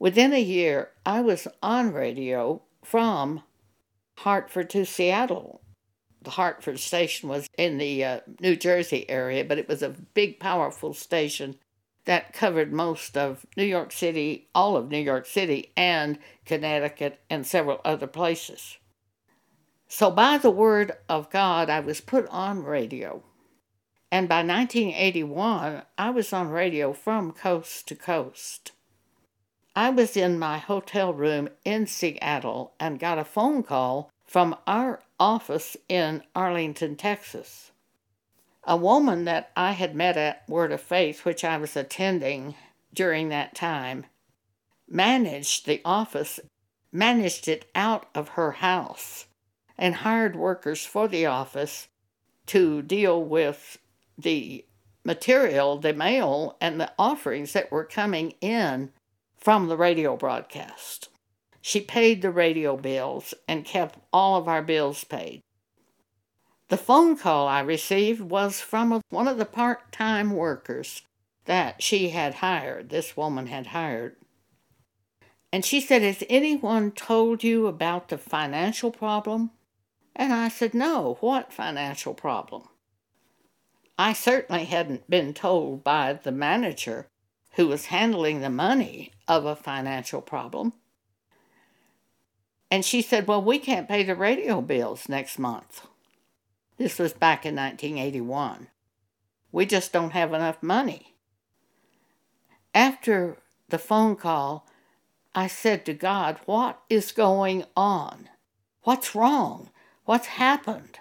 Within 0.00 0.32
a 0.32 0.42
year, 0.42 0.90
I 1.06 1.20
was 1.20 1.46
on 1.62 1.92
radio 1.92 2.62
from 2.82 3.44
Hartford 4.18 4.70
to 4.70 4.84
Seattle. 4.84 5.60
The 6.20 6.30
Hartford 6.30 6.80
station 6.80 7.28
was 7.28 7.46
in 7.56 7.78
the 7.78 8.04
uh, 8.04 8.20
New 8.40 8.56
Jersey 8.56 9.08
area, 9.08 9.44
but 9.44 9.58
it 9.58 9.68
was 9.68 9.82
a 9.82 9.90
big, 10.14 10.40
powerful 10.40 10.92
station 10.92 11.54
that 12.06 12.32
covered 12.32 12.72
most 12.72 13.16
of 13.16 13.44
New 13.56 13.64
York 13.64 13.92
City, 13.92 14.48
all 14.54 14.76
of 14.76 14.90
New 14.90 14.98
York 14.98 15.26
City, 15.26 15.72
and 15.76 16.18
Connecticut, 16.44 17.20
and 17.28 17.46
several 17.46 17.80
other 17.84 18.06
places. 18.06 18.78
So, 19.88 20.10
by 20.10 20.38
the 20.38 20.50
word 20.50 20.92
of 21.08 21.30
God, 21.30 21.70
I 21.70 21.80
was 21.80 22.00
put 22.00 22.26
on 22.28 22.64
radio. 22.64 23.22
And 24.10 24.28
by 24.28 24.36
1981, 24.36 25.82
I 25.98 26.10
was 26.10 26.32
on 26.32 26.48
radio 26.48 26.92
from 26.92 27.32
coast 27.32 27.88
to 27.88 27.94
coast. 27.94 28.72
I 29.74 29.90
was 29.90 30.16
in 30.16 30.38
my 30.38 30.58
hotel 30.58 31.12
room 31.12 31.48
in 31.64 31.86
Seattle 31.86 32.72
and 32.80 32.98
got 32.98 33.18
a 33.18 33.24
phone 33.24 33.62
call 33.62 34.10
from 34.24 34.56
our 34.66 35.02
office 35.20 35.76
in 35.88 36.22
Arlington, 36.34 36.96
Texas. 36.96 37.72
A 38.68 38.76
woman 38.76 39.24
that 39.26 39.52
I 39.56 39.72
had 39.72 39.94
met 39.94 40.16
at 40.16 40.42
Word 40.48 40.72
of 40.72 40.80
Faith, 40.80 41.24
which 41.24 41.44
I 41.44 41.56
was 41.56 41.76
attending 41.76 42.56
during 42.92 43.28
that 43.28 43.54
time, 43.54 44.06
managed 44.88 45.66
the 45.66 45.80
office, 45.84 46.40
managed 46.90 47.46
it 47.46 47.70
out 47.76 48.08
of 48.12 48.30
her 48.30 48.52
house, 48.52 49.26
and 49.78 49.96
hired 49.96 50.34
workers 50.34 50.84
for 50.84 51.06
the 51.06 51.26
office 51.26 51.86
to 52.46 52.82
deal 52.82 53.22
with 53.22 53.78
the 54.18 54.64
material, 55.04 55.78
the 55.78 55.92
mail, 55.92 56.56
and 56.60 56.80
the 56.80 56.92
offerings 56.98 57.52
that 57.52 57.70
were 57.70 57.84
coming 57.84 58.34
in 58.40 58.90
from 59.38 59.68
the 59.68 59.76
radio 59.76 60.16
broadcast. 60.16 61.08
She 61.60 61.80
paid 61.80 62.20
the 62.20 62.32
radio 62.32 62.76
bills 62.76 63.32
and 63.46 63.64
kept 63.64 63.98
all 64.12 64.36
of 64.36 64.48
our 64.48 64.62
bills 64.62 65.04
paid. 65.04 65.42
The 66.68 66.76
phone 66.76 67.16
call 67.16 67.46
I 67.46 67.60
received 67.60 68.20
was 68.20 68.60
from 68.60 69.00
one 69.10 69.28
of 69.28 69.38
the 69.38 69.44
part 69.44 69.92
time 69.92 70.30
workers 70.32 71.02
that 71.44 71.80
she 71.82 72.08
had 72.08 72.34
hired, 72.34 72.88
this 72.88 73.16
woman 73.16 73.46
had 73.46 73.68
hired. 73.68 74.16
And 75.52 75.64
she 75.64 75.80
said, 75.80 76.02
Has 76.02 76.24
anyone 76.28 76.90
told 76.90 77.44
you 77.44 77.68
about 77.68 78.08
the 78.08 78.18
financial 78.18 78.90
problem? 78.90 79.52
And 80.14 80.32
I 80.32 80.48
said, 80.48 80.74
No, 80.74 81.18
what 81.20 81.52
financial 81.52 82.14
problem? 82.14 82.64
I 83.98 84.12
certainly 84.12 84.64
hadn't 84.64 85.08
been 85.08 85.34
told 85.34 85.84
by 85.84 86.14
the 86.14 86.32
manager 86.32 87.06
who 87.54 87.68
was 87.68 87.86
handling 87.86 88.40
the 88.40 88.50
money 88.50 89.12
of 89.28 89.46
a 89.46 89.56
financial 89.56 90.20
problem. 90.20 90.74
And 92.70 92.84
she 92.84 93.00
said, 93.02 93.28
Well, 93.28 93.42
we 93.42 93.60
can't 93.60 93.88
pay 93.88 94.02
the 94.02 94.16
radio 94.16 94.60
bills 94.60 95.08
next 95.08 95.38
month. 95.38 95.86
This 96.76 96.98
was 96.98 97.12
back 97.12 97.46
in 97.46 97.56
1981. 97.56 98.68
We 99.50 99.64
just 99.64 99.92
don't 99.92 100.12
have 100.12 100.32
enough 100.32 100.62
money. 100.62 101.16
After 102.74 103.38
the 103.68 103.78
phone 103.78 104.16
call, 104.16 104.66
I 105.34 105.46
said 105.46 105.86
to 105.86 105.94
God, 105.94 106.38
What 106.44 106.82
is 106.90 107.12
going 107.12 107.64
on? 107.74 108.28
What's 108.82 109.14
wrong? 109.14 109.70
What's 110.04 110.26
happened? 110.26 110.98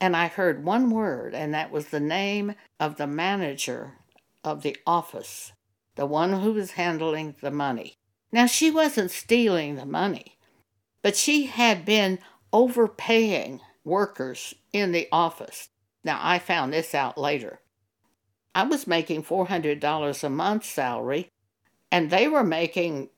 And 0.00 0.16
I 0.16 0.28
heard 0.28 0.64
one 0.64 0.90
word, 0.90 1.34
and 1.34 1.54
that 1.54 1.70
was 1.70 1.86
the 1.86 2.00
name 2.00 2.54
of 2.78 2.96
the 2.96 3.06
manager 3.06 3.94
of 4.44 4.62
the 4.62 4.76
office, 4.86 5.52
the 5.96 6.06
one 6.06 6.40
who 6.40 6.52
was 6.52 6.72
handling 6.72 7.36
the 7.40 7.50
money. 7.50 7.94
Now, 8.30 8.46
she 8.46 8.70
wasn't 8.70 9.10
stealing 9.10 9.76
the 9.76 9.86
money, 9.86 10.38
but 11.02 11.16
she 11.16 11.46
had 11.46 11.84
been 11.84 12.18
overpaying 12.52 13.60
workers 13.88 14.54
in 14.72 14.92
the 14.92 15.08
office. 15.10 15.68
Now, 16.04 16.20
I 16.22 16.38
found 16.38 16.72
this 16.72 16.94
out 16.94 17.18
later. 17.18 17.60
I 18.54 18.62
was 18.62 18.86
making 18.86 19.24
$400 19.24 20.24
a 20.24 20.30
month 20.30 20.64
salary, 20.64 21.28
and 21.90 22.10
they 22.10 22.28
were 22.28 22.44
making 22.44 23.10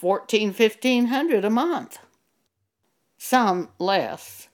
$1,400, 0.00 0.54
$1,500 0.54 1.44
a 1.44 1.50
month. 1.50 1.98
Some 3.18 3.70
less, 3.78 4.48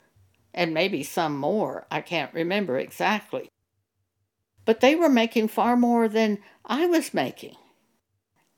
and 0.53 0.73
maybe 0.73 1.03
some 1.03 1.37
more. 1.37 1.87
I 1.91 2.01
can't 2.01 2.33
remember 2.33 2.79
exactly. 2.79 3.49
But 4.65 4.81
they 4.81 4.95
were 4.95 5.11
making 5.11 5.49
far 5.49 5.77
more 5.77 6.09
than 6.09 6.39
I 6.65 6.87
was 6.87 7.13
making. 7.13 7.57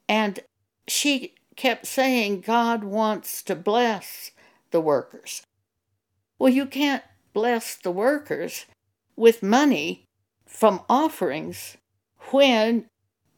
And 0.08 0.38
she 0.86 1.34
kept 1.56 1.86
saying 1.86 2.42
God 2.42 2.84
wants 2.84 3.42
to 3.44 3.56
bless 3.56 4.30
the 4.70 4.80
workers. 4.80 5.42
Well, 6.38 6.52
you 6.52 6.66
can't 6.66 7.02
bless 7.36 7.76
the 7.76 7.90
workers 7.90 8.64
with 9.14 9.42
money 9.42 10.06
from 10.46 10.80
offerings 10.88 11.76
when 12.30 12.86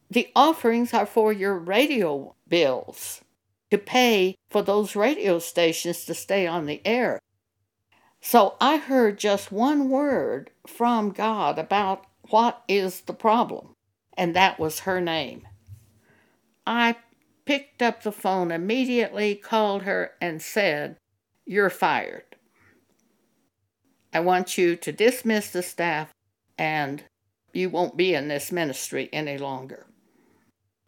the 0.08 0.28
offerings 0.36 0.94
are 0.94 1.04
for 1.04 1.32
your 1.32 1.58
radio 1.58 2.32
bills 2.46 3.22
to 3.72 3.76
pay 3.76 4.36
for 4.50 4.62
those 4.62 4.94
radio 4.94 5.40
stations 5.40 6.04
to 6.04 6.14
stay 6.14 6.46
on 6.46 6.66
the 6.66 6.80
air. 6.86 7.18
So 8.20 8.54
I 8.60 8.76
heard 8.76 9.18
just 9.18 9.50
one 9.50 9.90
word 9.90 10.52
from 10.64 11.10
God 11.10 11.58
about 11.58 12.04
what 12.30 12.62
is 12.68 13.00
the 13.00 13.12
problem, 13.12 13.74
and 14.16 14.32
that 14.36 14.60
was 14.60 14.80
her 14.80 15.00
name. 15.00 15.48
I 16.64 16.94
picked 17.44 17.82
up 17.82 18.04
the 18.04 18.12
phone 18.12 18.52
immediately, 18.52 19.34
called 19.34 19.82
her, 19.82 20.12
and 20.20 20.40
said, 20.40 20.98
You're 21.44 21.68
fired. 21.68 22.27
I 24.12 24.20
want 24.20 24.56
you 24.56 24.76
to 24.76 24.92
dismiss 24.92 25.50
the 25.50 25.62
staff, 25.62 26.12
and 26.56 27.04
you 27.52 27.70
won't 27.70 27.96
be 27.96 28.14
in 28.14 28.28
this 28.28 28.50
ministry 28.50 29.08
any 29.12 29.38
longer. 29.38 29.86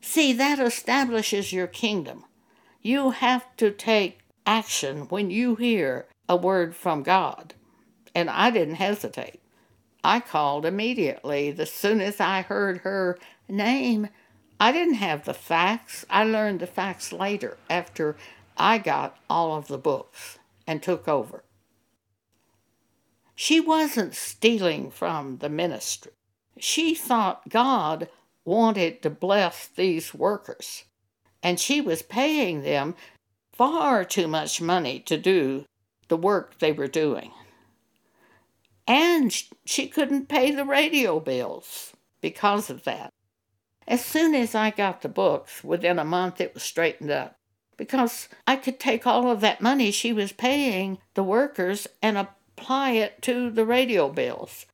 See, 0.01 0.33
that 0.33 0.59
establishes 0.59 1.53
your 1.53 1.67
kingdom. 1.67 2.25
You 2.83 3.11
have 3.11 3.45
to 3.59 3.71
take 3.71 4.21
action 4.47 5.03
when 5.09 5.31
you 5.31 5.55
hear 5.55 6.07
a 6.29 6.37
word 6.37 6.75
from 6.75 7.03
God. 7.03 7.55
And 8.15 8.31
I 8.31 8.51
didn't 8.51 8.77
hesitate. 8.77 9.41
I 10.03 10.21
called 10.21 10.65
immediately. 10.65 11.55
As 11.59 11.71
soon 11.71 12.01
as 12.01 12.21
I 12.21 12.43
heard 12.43 12.79
her 12.79 13.19
name, 13.49 14.09
I 14.59 14.73
didn't 14.73 14.95
have 14.95 15.25
the 15.25 15.35
facts. 15.35 16.07
I 16.09 16.25
learned 16.25 16.61
the 16.61 16.67
facts 16.67 17.13
later 17.13 17.59
after 17.69 18.17
I 18.57 18.79
got 18.79 19.17
all 19.29 19.57
of 19.57 19.69
the 19.69 19.79
books 19.79 20.39
and 20.67 20.83
took 20.83 21.07
over. 21.07 21.45
She 23.43 23.59
wasn't 23.59 24.15
stealing 24.15 24.91
from 24.91 25.39
the 25.39 25.49
ministry. 25.49 26.13
She 26.59 26.95
thought 26.95 27.49
God 27.49 28.11
wanted 28.45 29.01
to 29.01 29.09
bless 29.09 29.67
these 29.67 30.13
workers, 30.13 30.85
and 31.43 31.59
she 31.59 31.81
was 31.81 32.03
paying 32.03 32.61
them 32.61 32.95
far 33.55 34.05
too 34.05 34.29
much 34.29 34.61
money 34.61 35.01
to 35.07 35.17
do 35.17 35.65
the 36.09 36.19
work 36.19 36.59
they 36.59 36.71
were 36.71 36.87
doing. 36.87 37.31
And 38.87 39.35
she 39.65 39.89
couldn't 39.89 40.29
pay 40.29 40.51
the 40.51 40.67
radio 40.67 41.19
bills 41.19 41.95
because 42.21 42.69
of 42.69 42.85
that. 42.85 43.09
As 43.89 44.05
soon 44.05 44.35
as 44.35 44.55
I 44.55 44.69
got 44.69 45.01
the 45.01 45.09
books, 45.09 45.65
within 45.65 45.99
a 45.99 46.05
month 46.05 46.43
it 46.43 46.53
was 46.53 46.63
straightened 46.63 47.11
up 47.11 47.37
because 47.79 48.29
I 48.47 48.57
could 48.57 48.79
take 48.79 49.07
all 49.07 49.31
of 49.31 49.41
that 49.41 49.63
money 49.63 49.91
she 49.91 50.13
was 50.13 50.33
paying 50.33 50.99
the 51.15 51.25
workers 51.25 51.87
and 52.03 52.19
apply 52.61 52.91
it 52.91 53.23
to 53.23 53.51
the 53.51 53.65
radio 53.65 54.09
bills. 54.11 54.67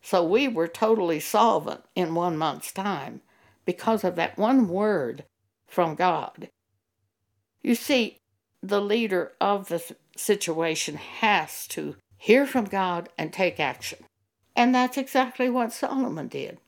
So 0.00 0.24
we 0.24 0.46
were 0.46 0.68
totally 0.68 1.18
solvent 1.18 1.84
in 1.94 2.14
one 2.14 2.36
month's 2.36 2.72
time 2.72 3.20
because 3.64 4.04
of 4.04 4.16
that 4.16 4.38
one 4.38 4.68
word 4.68 5.24
from 5.66 5.94
God. 5.94 6.48
You 7.62 7.74
see, 7.74 8.18
the 8.62 8.80
leader 8.80 9.32
of 9.40 9.68
the 9.68 9.82
situation 10.16 10.96
has 10.96 11.66
to 11.68 11.96
hear 12.16 12.46
from 12.46 12.64
God 12.66 13.08
and 13.18 13.32
take 13.32 13.58
action. 13.58 13.98
And 14.54 14.74
that's 14.74 14.98
exactly 14.98 15.50
what 15.50 15.72
Solomon 15.72 16.28
did. 16.28 16.58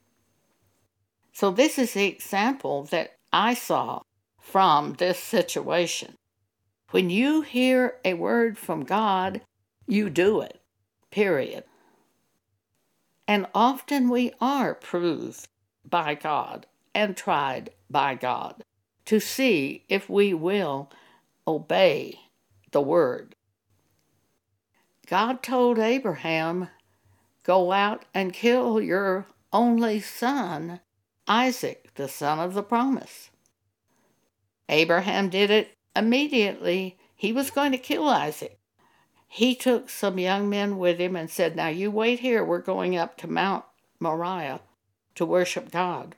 So, 1.33 1.51
this 1.51 1.79
is 1.79 1.93
the 1.93 2.07
example 2.07 2.85
that 2.85 3.17
I 3.33 3.55
saw 3.55 4.03
from 4.41 4.95
this 4.95 5.19
situation. 5.19 6.15
When 6.91 7.11
you 7.11 7.43
hear 7.43 7.97
a 8.05 8.15
word 8.15 8.57
from 8.57 8.85
God, 8.85 9.41
you 9.87 10.09
do 10.09 10.41
it, 10.41 10.61
period. 11.15 11.63
And 13.29 13.47
often 13.55 14.11
we 14.11 14.33
are 14.41 14.75
proved 14.75 15.47
by 15.89 16.17
God 16.17 16.67
and 16.93 17.17
tried 17.17 17.71
by 17.89 18.17
God 18.17 18.65
to 19.05 19.21
see 19.21 19.85
if 19.89 20.11
we 20.11 20.35
will 20.35 20.91
obey 21.47 22.19
the 22.73 22.81
word. 22.81 23.37
God 25.07 25.41
told 25.41 25.79
Abraham, 25.79 26.69
Go 27.45 27.71
out 27.71 28.07
and 28.13 28.33
kill 28.33 28.81
your 28.81 29.27
only 29.53 30.01
son, 30.01 30.81
Isaac, 31.29 31.91
the 31.95 32.09
son 32.09 32.41
of 32.41 32.55
the 32.55 32.63
promise. 32.63 33.31
Abraham 34.69 35.29
did 35.29 35.51
it 35.51 35.77
immediately. 35.95 36.99
He 37.15 37.33
was 37.33 37.51
going 37.51 37.71
to 37.71 37.79
kill 37.79 38.09
Isaac. 38.09 38.59
He 39.35 39.57
took 39.57 39.91
some 39.91 40.21
young 40.21 40.49
men 40.49 40.79
with 40.79 41.01
him 41.01 41.17
and 41.17 41.29
said, 41.29 41.57
Now 41.57 41.67
you 41.67 41.91
wait 41.91 42.21
here. 42.21 42.45
We're 42.45 42.61
going 42.61 42.97
up 42.97 43.17
to 43.17 43.27
Mount 43.27 43.65
Moriah 43.99 44.61
to 45.17 45.27
worship 45.27 45.73
God. 45.73 46.15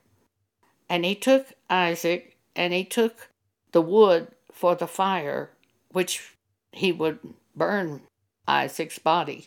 And 0.86 1.02
he 1.02 1.14
took 1.14 1.54
Isaac 1.70 2.36
and 2.54 2.74
he 2.74 2.84
took 2.84 3.30
the 3.72 3.80
wood 3.80 4.32
for 4.52 4.74
the 4.74 4.86
fire, 4.86 5.48
which 5.92 6.34
he 6.72 6.92
would 6.92 7.18
burn 7.56 8.02
Isaac's 8.46 8.98
body. 8.98 9.46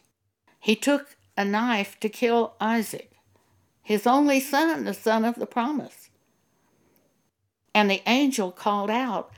He 0.59 0.75
took 0.75 1.15
a 1.37 1.45
knife 1.45 1.99
to 1.99 2.09
kill 2.09 2.55
Isaac, 2.59 3.11
his 3.83 4.07
only 4.07 4.39
son, 4.39 4.85
the 4.85 4.95
son 4.95 5.23
of 5.23 5.35
the 5.35 5.45
promise. 5.45 6.09
And 7.75 7.87
the 7.87 8.01
angel 8.07 8.51
called 8.51 8.89
out, 8.89 9.31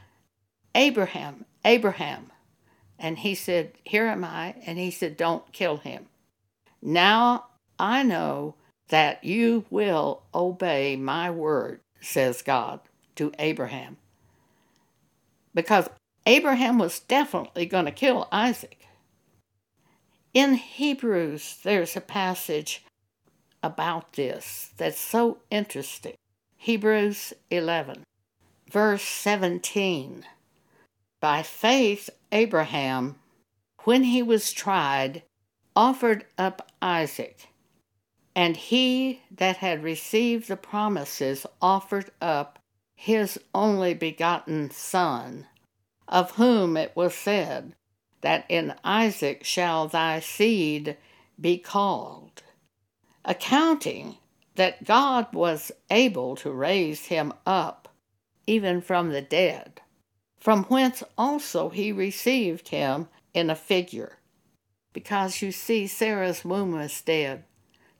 Abraham, 0.74 1.44
Abraham. 1.66 2.31
And 3.02 3.18
he 3.18 3.34
said, 3.34 3.74
Here 3.84 4.06
am 4.06 4.24
I. 4.24 4.56
And 4.66 4.78
he 4.78 4.92
said, 4.92 5.18
Don't 5.18 5.52
kill 5.52 5.78
him. 5.78 6.06
Now 6.82 7.48
I 7.80 8.04
know 8.04 8.56
that 8.90 9.24
you 9.24 9.66
will 9.72 10.22
obey 10.36 10.96
my 10.96 11.32
word, 11.32 11.80
says 12.00 12.44
God 12.44 12.80
to 13.16 13.34
Abraham. 13.40 13.98
Because 15.56 15.90
Abraham 16.28 16.78
was 16.78 17.00
definitely 17.00 17.66
going 17.66 17.86
to 17.86 17.92
kill 17.92 18.28
Isaac. 18.32 18.86
In 20.34 20.54
Hebrews, 20.54 21.58
there's 21.64 21.98
a 21.98 22.02
passage 22.02 22.86
about 23.64 24.14
this 24.14 24.70
that's 24.78 25.00
so 25.00 25.40
interesting. 25.50 26.14
Hebrews 26.58 27.34
11, 27.50 28.04
verse 28.70 29.02
17. 29.02 30.24
By 31.20 31.42
faith, 31.44 32.10
Abraham, 32.32 33.20
when 33.84 34.04
he 34.04 34.22
was 34.22 34.54
tried, 34.54 35.24
offered 35.76 36.26
up 36.38 36.72
Isaac, 36.82 37.48
and 38.36 38.56
he 38.56 39.22
that 39.32 39.58
had 39.58 39.84
received 39.84 40.48
the 40.48 40.56
promises 40.56 41.46
offered 41.62 42.12
up 42.22 42.60
his 42.96 43.40
only 43.54 43.94
begotten 43.94 44.72
Son, 44.72 45.48
of 46.08 46.32
whom 46.32 46.78
it 46.78 46.96
was 46.96 47.14
said, 47.14 47.76
That 48.22 48.46
in 48.48 48.76
Isaac 48.84 49.44
shall 49.44 49.88
thy 49.88 50.20
seed 50.20 50.98
be 51.40 51.58
called, 51.58 52.44
accounting 53.26 54.18
that 54.56 54.84
God 54.84 55.34
was 55.34 55.72
able 55.90 56.36
to 56.38 56.52
raise 56.52 57.08
him 57.08 57.34
up 57.46 57.90
even 58.46 58.82
from 58.82 59.10
the 59.10 59.22
dead 59.22 59.81
from 60.42 60.64
whence 60.66 61.04
also 61.18 61.70
he 61.70 61.92
received 61.92 62.70
him 62.70 63.08
in 63.34 63.50
a 63.50 63.56
figure. 63.56 64.18
Because 64.92 65.42
you 65.42 65.54
see, 65.54 65.88
Sarah's 65.88 66.44
womb 66.44 66.74
was 66.74 67.00
dead. 67.02 67.46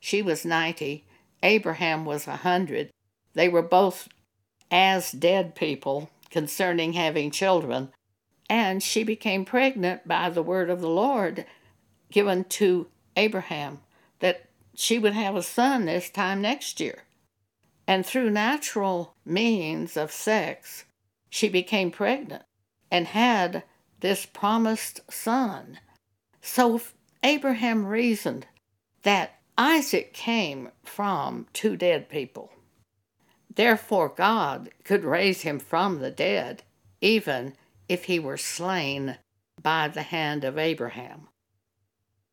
She 0.00 0.20
was 0.20 0.44
ninety, 0.44 1.06
Abraham 1.42 2.04
was 2.04 2.26
a 2.26 2.36
hundred. 2.36 2.90
They 3.32 3.48
were 3.48 3.62
both 3.62 4.08
as 4.70 5.12
dead 5.12 5.54
people 5.54 6.10
concerning 6.30 6.94
having 6.94 7.30
children, 7.30 7.90
and 8.50 8.82
she 8.82 9.04
became 9.04 9.44
pregnant 9.44 10.06
by 10.06 10.28
the 10.28 10.42
word 10.42 10.68
of 10.68 10.80
the 10.80 10.90
Lord 10.90 11.46
given 12.10 12.44
to 12.44 12.88
Abraham 13.16 13.80
that 14.18 14.48
she 14.74 14.98
would 14.98 15.12
have 15.14 15.36
a 15.36 15.42
son 15.42 15.84
this 15.84 16.10
time 16.10 16.42
next 16.42 16.80
year. 16.80 17.04
And 17.86 18.04
through 18.04 18.30
natural 18.30 19.14
means 19.24 19.96
of 19.96 20.10
sex, 20.10 20.84
she 21.32 21.48
became 21.48 21.90
pregnant 21.90 22.42
and 22.90 23.06
had 23.06 23.62
this 24.00 24.26
promised 24.26 25.00
son. 25.10 25.78
So 26.42 26.82
Abraham 27.22 27.86
reasoned 27.86 28.46
that 29.02 29.40
Isaac 29.56 30.12
came 30.12 30.68
from 30.84 31.46
two 31.54 31.74
dead 31.74 32.10
people. 32.10 32.52
Therefore, 33.54 34.12
God 34.14 34.70
could 34.84 35.04
raise 35.04 35.40
him 35.40 35.58
from 35.58 36.00
the 36.00 36.10
dead, 36.10 36.64
even 37.00 37.54
if 37.88 38.04
he 38.04 38.18
were 38.18 38.36
slain 38.36 39.16
by 39.60 39.88
the 39.88 40.02
hand 40.02 40.44
of 40.44 40.58
Abraham. 40.58 41.28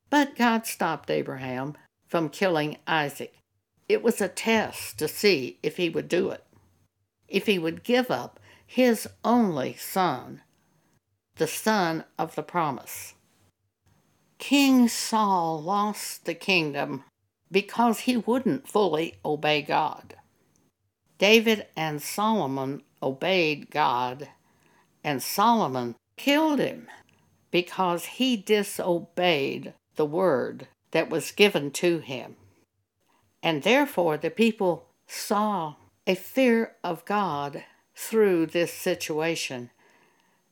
But 0.09 0.35
God 0.35 0.65
stopped 0.65 1.09
Abraham 1.09 1.77
from 2.05 2.27
killing 2.27 2.77
Isaac. 2.85 3.33
It 3.87 4.03
was 4.03 4.19
a 4.19 4.27
test 4.27 4.99
to 4.99 5.07
see 5.07 5.57
if 5.63 5.77
he 5.77 5.89
would 5.89 6.09
do 6.09 6.31
it, 6.31 6.43
if 7.29 7.45
he 7.45 7.57
would 7.57 7.83
give 7.83 8.11
up 8.11 8.41
his 8.71 9.07
only 9.25 9.73
son, 9.73 10.41
the 11.37 11.47
son 11.47 12.03
of 12.19 12.35
the 12.35 12.43
promise. 12.43 13.15
King 14.37 14.87
Saul 14.87 15.59
lost 15.59 16.25
the 16.25 16.35
kingdom 16.35 17.03
because 17.51 18.01
he 18.01 18.15
wouldn't 18.15 18.67
fully 18.67 19.15
obey 19.25 19.63
God. 19.63 20.17
David 21.17 21.65
and 21.75 21.99
Solomon 21.99 22.83
obeyed 23.01 23.71
God, 23.71 24.29
and 25.03 25.23
Solomon 25.23 25.95
killed 26.15 26.59
him 26.59 26.87
because 27.49 28.05
he 28.05 28.37
disobeyed 28.37 29.73
the 29.95 30.05
word 30.05 30.67
that 30.91 31.09
was 31.09 31.31
given 31.31 31.71
to 31.71 31.97
him. 31.97 32.35
And 33.41 33.63
therefore, 33.63 34.17
the 34.17 34.29
people 34.29 34.85
saw 35.07 35.73
a 36.05 36.13
fear 36.13 36.75
of 36.83 37.03
God 37.05 37.63
through 37.99 38.45
this 38.45 38.73
situation. 38.73 39.69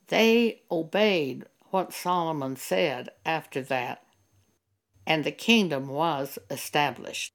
They 0.10 0.64
obeyed 0.70 1.46
what 1.72 1.94
Solomon 1.94 2.58
said 2.58 3.10
after 3.26 3.62
that, 3.64 4.04
and 5.06 5.24
the 5.24 5.32
kingdom 5.32 5.88
was 5.88 6.38
established. 6.52 7.32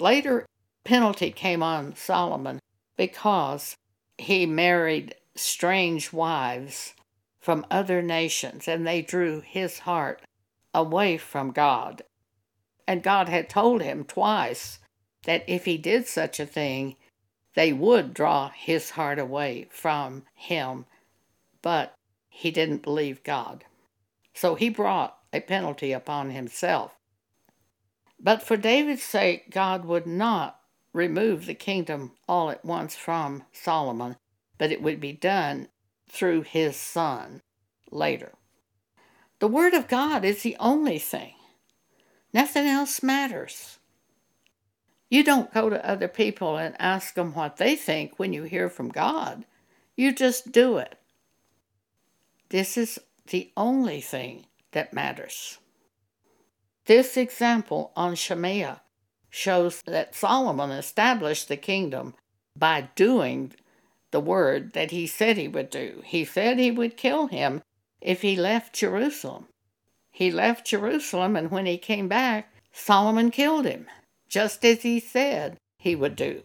Later, 0.00 0.44
penalty 0.84 1.30
came 1.30 1.62
on 1.62 1.94
Solomon 1.94 2.58
because 2.96 3.76
he 4.18 4.44
married 4.44 5.14
strange 5.36 6.12
wives 6.12 6.94
from 7.40 7.64
other 7.70 8.02
nations, 8.02 8.66
and 8.66 8.84
they 8.84 9.02
drew 9.02 9.40
his 9.40 9.80
heart 9.80 10.20
away 10.74 11.16
from 11.16 11.52
God. 11.52 12.02
And 12.88 13.04
God 13.04 13.28
had 13.28 13.48
told 13.48 13.82
him 13.82 14.04
twice 14.04 14.80
that 15.24 15.44
if 15.46 15.64
he 15.64 15.78
did 15.78 16.08
such 16.08 16.40
a 16.40 16.46
thing, 16.46 16.96
they 17.56 17.72
would 17.72 18.14
draw 18.14 18.50
his 18.50 18.90
heart 18.90 19.18
away 19.18 19.66
from 19.70 20.24
him, 20.34 20.84
but 21.62 21.94
he 22.28 22.50
didn't 22.50 22.82
believe 22.82 23.24
God. 23.24 23.64
So 24.34 24.54
he 24.54 24.68
brought 24.68 25.18
a 25.32 25.40
penalty 25.40 25.90
upon 25.92 26.30
himself. 26.30 26.94
But 28.20 28.42
for 28.42 28.58
David's 28.58 29.02
sake, 29.02 29.50
God 29.50 29.86
would 29.86 30.06
not 30.06 30.60
remove 30.92 31.46
the 31.46 31.54
kingdom 31.54 32.12
all 32.28 32.50
at 32.50 32.64
once 32.64 32.94
from 32.94 33.44
Solomon, 33.52 34.16
but 34.58 34.70
it 34.70 34.82
would 34.82 35.00
be 35.00 35.12
done 35.12 35.68
through 36.10 36.42
his 36.42 36.76
son 36.76 37.40
later. 37.90 38.32
The 39.38 39.48
Word 39.48 39.72
of 39.72 39.88
God 39.88 40.26
is 40.26 40.42
the 40.42 40.56
only 40.60 40.98
thing. 40.98 41.34
Nothing 42.34 42.66
else 42.66 43.02
matters. 43.02 43.78
You 45.08 45.22
don't 45.22 45.52
go 45.54 45.70
to 45.70 45.88
other 45.88 46.08
people 46.08 46.56
and 46.56 46.74
ask 46.78 47.14
them 47.14 47.34
what 47.34 47.58
they 47.58 47.76
think 47.76 48.18
when 48.18 48.32
you 48.32 48.42
hear 48.42 48.68
from 48.68 48.88
God. 48.88 49.44
You 49.96 50.12
just 50.12 50.52
do 50.52 50.78
it. 50.78 50.98
This 52.48 52.76
is 52.76 52.98
the 53.28 53.52
only 53.56 54.00
thing 54.00 54.46
that 54.72 54.92
matters. 54.92 55.58
This 56.86 57.16
example 57.16 57.92
on 57.96 58.14
Shemaiah 58.14 58.82
shows 59.30 59.82
that 59.82 60.14
Solomon 60.14 60.70
established 60.70 61.48
the 61.48 61.56
kingdom 61.56 62.14
by 62.56 62.88
doing 62.94 63.52
the 64.10 64.20
word 64.20 64.72
that 64.72 64.92
he 64.92 65.06
said 65.06 65.36
he 65.36 65.48
would 65.48 65.70
do. 65.70 66.02
He 66.04 66.24
said 66.24 66.58
he 66.58 66.70
would 66.70 66.96
kill 66.96 67.26
him 67.26 67.62
if 68.00 68.22
he 68.22 68.36
left 68.36 68.74
Jerusalem. 68.74 69.46
He 70.10 70.30
left 70.30 70.66
Jerusalem, 70.66 71.36
and 71.36 71.50
when 71.50 71.66
he 71.66 71.76
came 71.76 72.08
back, 72.08 72.52
Solomon 72.72 73.30
killed 73.30 73.66
him 73.66 73.86
just 74.28 74.64
as 74.64 74.82
he 74.82 75.00
said 75.00 75.56
he 75.78 75.94
would 75.94 76.16
do. 76.16 76.42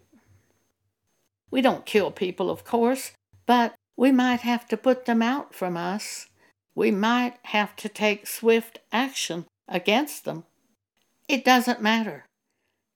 We 1.49 1.61
don't 1.61 1.85
kill 1.85 2.11
people, 2.11 2.49
of 2.49 2.63
course, 2.63 3.11
but 3.45 3.75
we 3.97 4.11
might 4.11 4.41
have 4.41 4.67
to 4.69 4.77
put 4.77 5.05
them 5.05 5.21
out 5.21 5.53
from 5.53 5.75
us. 5.75 6.27
We 6.73 6.91
might 6.91 7.35
have 7.43 7.75
to 7.77 7.89
take 7.89 8.25
swift 8.25 8.79
action 8.91 9.45
against 9.67 10.25
them. 10.25 10.45
It 11.27 11.43
doesn't 11.43 11.81
matter. 11.81 12.25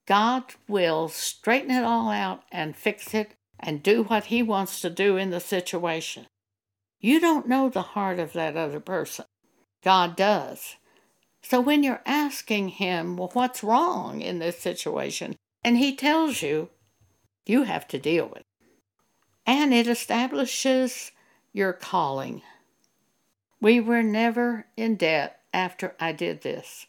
God 0.06 0.44
will 0.68 1.08
straighten 1.08 1.70
it 1.70 1.84
all 1.84 2.10
out 2.10 2.44
and 2.52 2.76
fix 2.76 3.12
it 3.12 3.32
and 3.58 3.82
do 3.82 4.04
what 4.04 4.26
He 4.26 4.42
wants 4.42 4.80
to 4.80 4.90
do 4.90 5.16
in 5.16 5.30
the 5.30 5.40
situation. 5.40 6.26
You 7.00 7.20
don't 7.20 7.48
know 7.48 7.68
the 7.68 7.82
heart 7.82 8.18
of 8.18 8.32
that 8.32 8.56
other 8.56 8.80
person. 8.80 9.26
God 9.82 10.16
does. 10.16 10.76
So 11.48 11.60
when 11.60 11.84
you're 11.84 12.02
asking 12.04 12.70
him, 12.70 13.16
well, 13.16 13.30
what's 13.32 13.62
wrong 13.62 14.20
in 14.20 14.40
this 14.40 14.58
situation? 14.58 15.36
And 15.62 15.78
he 15.78 15.94
tells 15.94 16.42
you, 16.42 16.70
you 17.46 17.62
have 17.62 17.86
to 17.88 18.00
deal 18.00 18.26
with 18.26 18.38
it. 18.38 18.46
And 19.46 19.72
it 19.72 19.86
establishes 19.86 21.12
your 21.52 21.72
calling. 21.72 22.42
We 23.60 23.78
were 23.78 24.02
never 24.02 24.66
in 24.76 24.96
debt 24.96 25.38
after 25.54 25.94
I 26.00 26.10
did 26.10 26.42
this. 26.42 26.86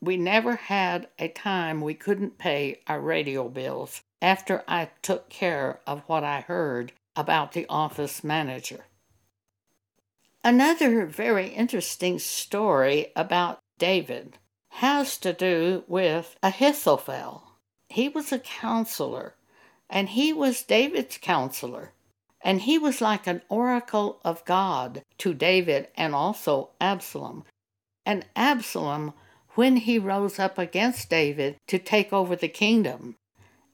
We 0.00 0.16
never 0.16 0.56
had 0.56 1.08
a 1.18 1.28
time 1.28 1.82
we 1.82 1.92
couldn't 1.92 2.38
pay 2.38 2.80
our 2.86 3.02
radio 3.02 3.50
bills 3.50 4.00
after 4.22 4.64
I 4.66 4.88
took 5.02 5.28
care 5.28 5.80
of 5.86 6.04
what 6.06 6.24
I 6.24 6.40
heard 6.40 6.92
about 7.14 7.52
the 7.52 7.66
office 7.68 8.24
manager. 8.24 8.86
Another 10.48 11.04
very 11.04 11.48
interesting 11.48 12.18
story 12.18 13.12
about 13.14 13.58
David 13.78 14.38
has 14.70 15.18
to 15.18 15.34
do 15.34 15.84
with 15.86 16.38
Ahithophel. 16.42 17.42
He 17.90 18.08
was 18.08 18.32
a 18.32 18.38
counselor, 18.38 19.34
and 19.90 20.08
he 20.08 20.32
was 20.32 20.62
David's 20.62 21.18
counselor. 21.18 21.92
And 22.40 22.62
he 22.62 22.78
was 22.78 23.02
like 23.02 23.26
an 23.26 23.42
oracle 23.50 24.20
of 24.24 24.42
God 24.46 25.02
to 25.18 25.34
David 25.34 25.88
and 25.98 26.14
also 26.14 26.70
Absalom. 26.80 27.44
And 28.06 28.24
Absalom, 28.34 29.12
when 29.50 29.76
he 29.76 29.98
rose 29.98 30.38
up 30.38 30.56
against 30.56 31.10
David 31.10 31.56
to 31.66 31.78
take 31.78 32.10
over 32.10 32.34
the 32.34 32.48
kingdom, 32.48 33.16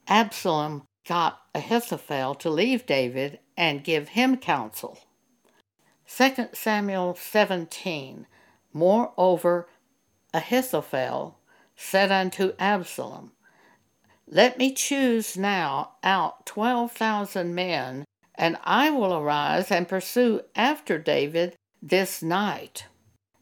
Absalom 0.09 0.83
got 1.07 1.39
Ahithophel 1.53 2.35
to 2.35 2.49
leave 2.49 2.85
David 2.85 3.39
and 3.55 3.81
give 3.81 4.09
him 4.09 4.35
counsel. 4.35 4.99
2 6.07 6.49
Samuel 6.53 7.15
17 7.15 8.27
Moreover, 8.71 9.67
Ahithophel 10.33 11.39
said 11.75 12.11
unto 12.11 12.53
Absalom, 12.59 13.31
Let 14.27 14.57
me 14.57 14.73
choose 14.73 15.35
now 15.35 15.93
out 16.03 16.45
twelve 16.45 16.91
thousand 16.91 17.55
men, 17.55 18.05
and 18.35 18.57
I 18.63 18.91
will 18.91 19.13
arise 19.13 19.71
and 19.71 19.87
pursue 19.87 20.41
after 20.55 20.99
David 20.99 21.55
this 21.81 22.21
night. 22.21 22.85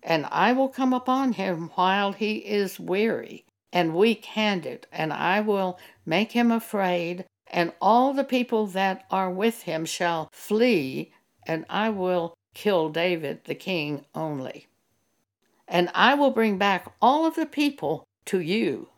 And 0.02 0.26
I 0.32 0.54
will 0.54 0.70
come 0.70 0.94
upon 0.94 1.34
him 1.34 1.72
while 1.76 2.14
he 2.14 2.38
is 2.38 2.80
weary 2.80 3.46
and 3.74 3.96
weak 3.96 4.26
handed, 4.26 4.88
and 4.92 5.12
I 5.12 5.42
will 5.42 5.80
make 6.06 6.32
him 6.32 6.52
afraid, 6.52 7.26
and 7.48 7.74
all 7.82 8.14
the 8.14 8.24
people 8.24 8.68
that 8.68 9.04
are 9.10 9.32
with 9.32 9.64
him 9.64 9.86
shall 9.86 10.30
flee, 10.32 11.12
and 11.48 11.66
I 11.70 11.90
will 11.90 12.36
kill 12.54 12.90
David 12.90 13.46
the 13.46 13.56
king 13.56 14.06
only. 14.14 14.68
And 15.68 15.90
I 15.94 16.14
will 16.14 16.32
bring 16.32 16.58
back 16.58 16.92
all 17.02 17.26
of 17.26 17.36
the 17.36 17.46
people 17.46 18.04
to 18.26 18.40
you. 18.40 18.90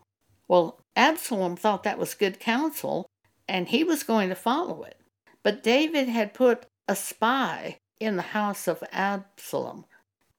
Well, 0.47 0.79
Absalom 0.95 1.55
thought 1.55 1.83
that 1.83 1.97
was 1.97 2.13
good 2.13 2.39
counsel, 2.39 3.07
and 3.47 3.67
he 3.67 3.83
was 3.83 4.03
going 4.03 4.29
to 4.29 4.35
follow 4.35 4.83
it. 4.83 4.99
But 5.43 5.63
David 5.63 6.09
had 6.09 6.33
put 6.33 6.65
a 6.87 6.95
spy 6.95 7.77
in 7.99 8.15
the 8.15 8.21
house 8.21 8.67
of 8.67 8.83
Absalom. 8.91 9.85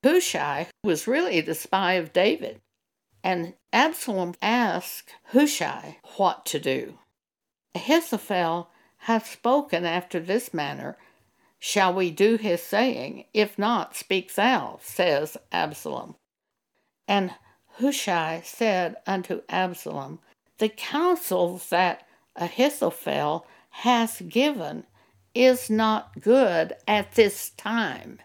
Hushai 0.04 0.68
was 0.84 1.06
really 1.08 1.40
the 1.40 1.54
spy 1.54 1.94
of 1.94 2.12
David. 2.12 2.60
And 3.24 3.54
Absalom 3.72 4.34
asked 4.40 5.14
Hushai 5.32 5.98
what 6.16 6.46
to 6.46 6.60
do. 6.60 6.98
Ahithophel 7.74 8.70
hath 8.98 9.30
spoken 9.30 9.84
after 9.84 10.20
this 10.20 10.54
manner, 10.54 10.96
Shall 11.58 11.94
we 11.94 12.10
do 12.10 12.36
his 12.36 12.62
saying? 12.62 13.24
If 13.32 13.58
not, 13.58 13.96
speak 13.96 14.34
thou, 14.34 14.78
says 14.82 15.36
Absalom. 15.50 16.16
And 17.08 17.32
Hushai 17.78 18.42
said 18.44 18.96
unto 19.06 19.42
Absalom, 19.48 20.20
The 20.58 20.68
counsel 20.68 21.60
that 21.70 22.06
Ahithophel 22.36 23.46
hath 23.70 24.28
given 24.28 24.84
is 25.34 25.68
not 25.68 26.20
good 26.20 26.74
at 26.88 27.12
this 27.12 27.50
time. 27.50 28.20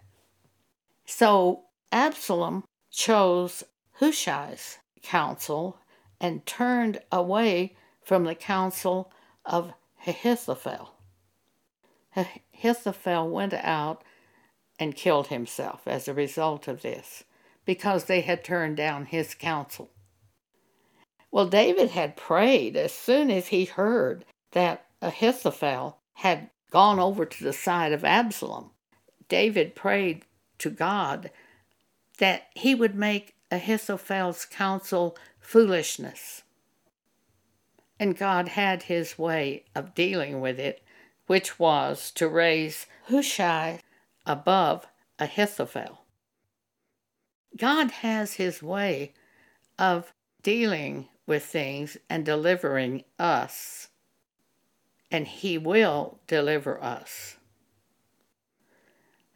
So 1.05 1.65
Absalom 1.91 2.63
chose 2.89 3.63
Hushai's 3.99 4.77
counsel 5.01 5.77
and 6.19 6.45
turned 6.45 7.01
away 7.11 7.75
from 8.03 8.23
the 8.23 8.35
counsel 8.35 9.11
of 9.45 9.73
Ahithophel. 10.07 10.93
Ahithophel 12.61 13.27
went 13.27 13.53
out 13.53 14.03
and 14.77 14.95
killed 14.95 15.27
himself 15.27 15.81
as 15.87 16.07
a 16.07 16.13
result 16.13 16.67
of 16.67 16.83
this 16.83 17.23
because 17.65 18.05
they 18.05 18.21
had 18.21 18.43
turned 18.43 18.77
down 18.77 19.05
his 19.05 19.33
counsel. 19.33 19.89
Well, 21.31 21.47
David 21.47 21.91
had 21.91 22.15
prayed 22.15 22.75
as 22.75 22.93
soon 22.93 23.31
as 23.31 23.47
he 23.47 23.65
heard 23.65 24.25
that 24.51 24.85
Ahithophel 25.01 25.97
had 26.13 26.51
gone 26.69 26.99
over 26.99 27.25
to 27.25 27.43
the 27.43 27.53
side 27.53 27.93
of 27.93 28.05
Absalom. 28.05 28.69
David 29.27 29.73
prayed 29.73 30.25
to 30.59 30.69
God 30.69 31.31
that 32.19 32.43
he 32.53 32.75
would 32.75 32.93
make 32.93 33.33
Ahithophel's 33.49 34.45
counsel 34.45 35.17
foolishness. 35.39 36.43
And 37.99 38.15
God 38.15 38.49
had 38.49 38.83
his 38.83 39.17
way 39.17 39.65
of 39.73 39.95
dealing 39.95 40.41
with 40.41 40.59
it 40.59 40.83
which 41.31 41.57
was 41.57 42.11
to 42.11 42.27
raise 42.27 42.87
Hushai 43.07 43.79
above 44.25 44.85
Ahithophel. 45.17 46.01
God 47.55 47.89
has 47.89 48.33
his 48.33 48.61
way 48.61 49.13
of 49.79 50.11
dealing 50.43 51.07
with 51.25 51.45
things 51.45 51.95
and 52.09 52.25
delivering 52.25 53.05
us, 53.17 53.87
and 55.09 55.25
he 55.25 55.57
will 55.57 56.19
deliver 56.27 56.83
us. 56.83 57.37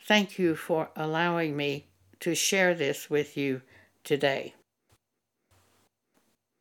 Thank 0.05 0.37
you 0.37 0.53
for 0.57 0.89
allowing 0.97 1.55
me 1.55 1.87
to 2.19 2.35
share 2.35 2.73
this 2.73 3.09
with 3.09 3.37
you 3.37 3.61
today. 4.03 4.53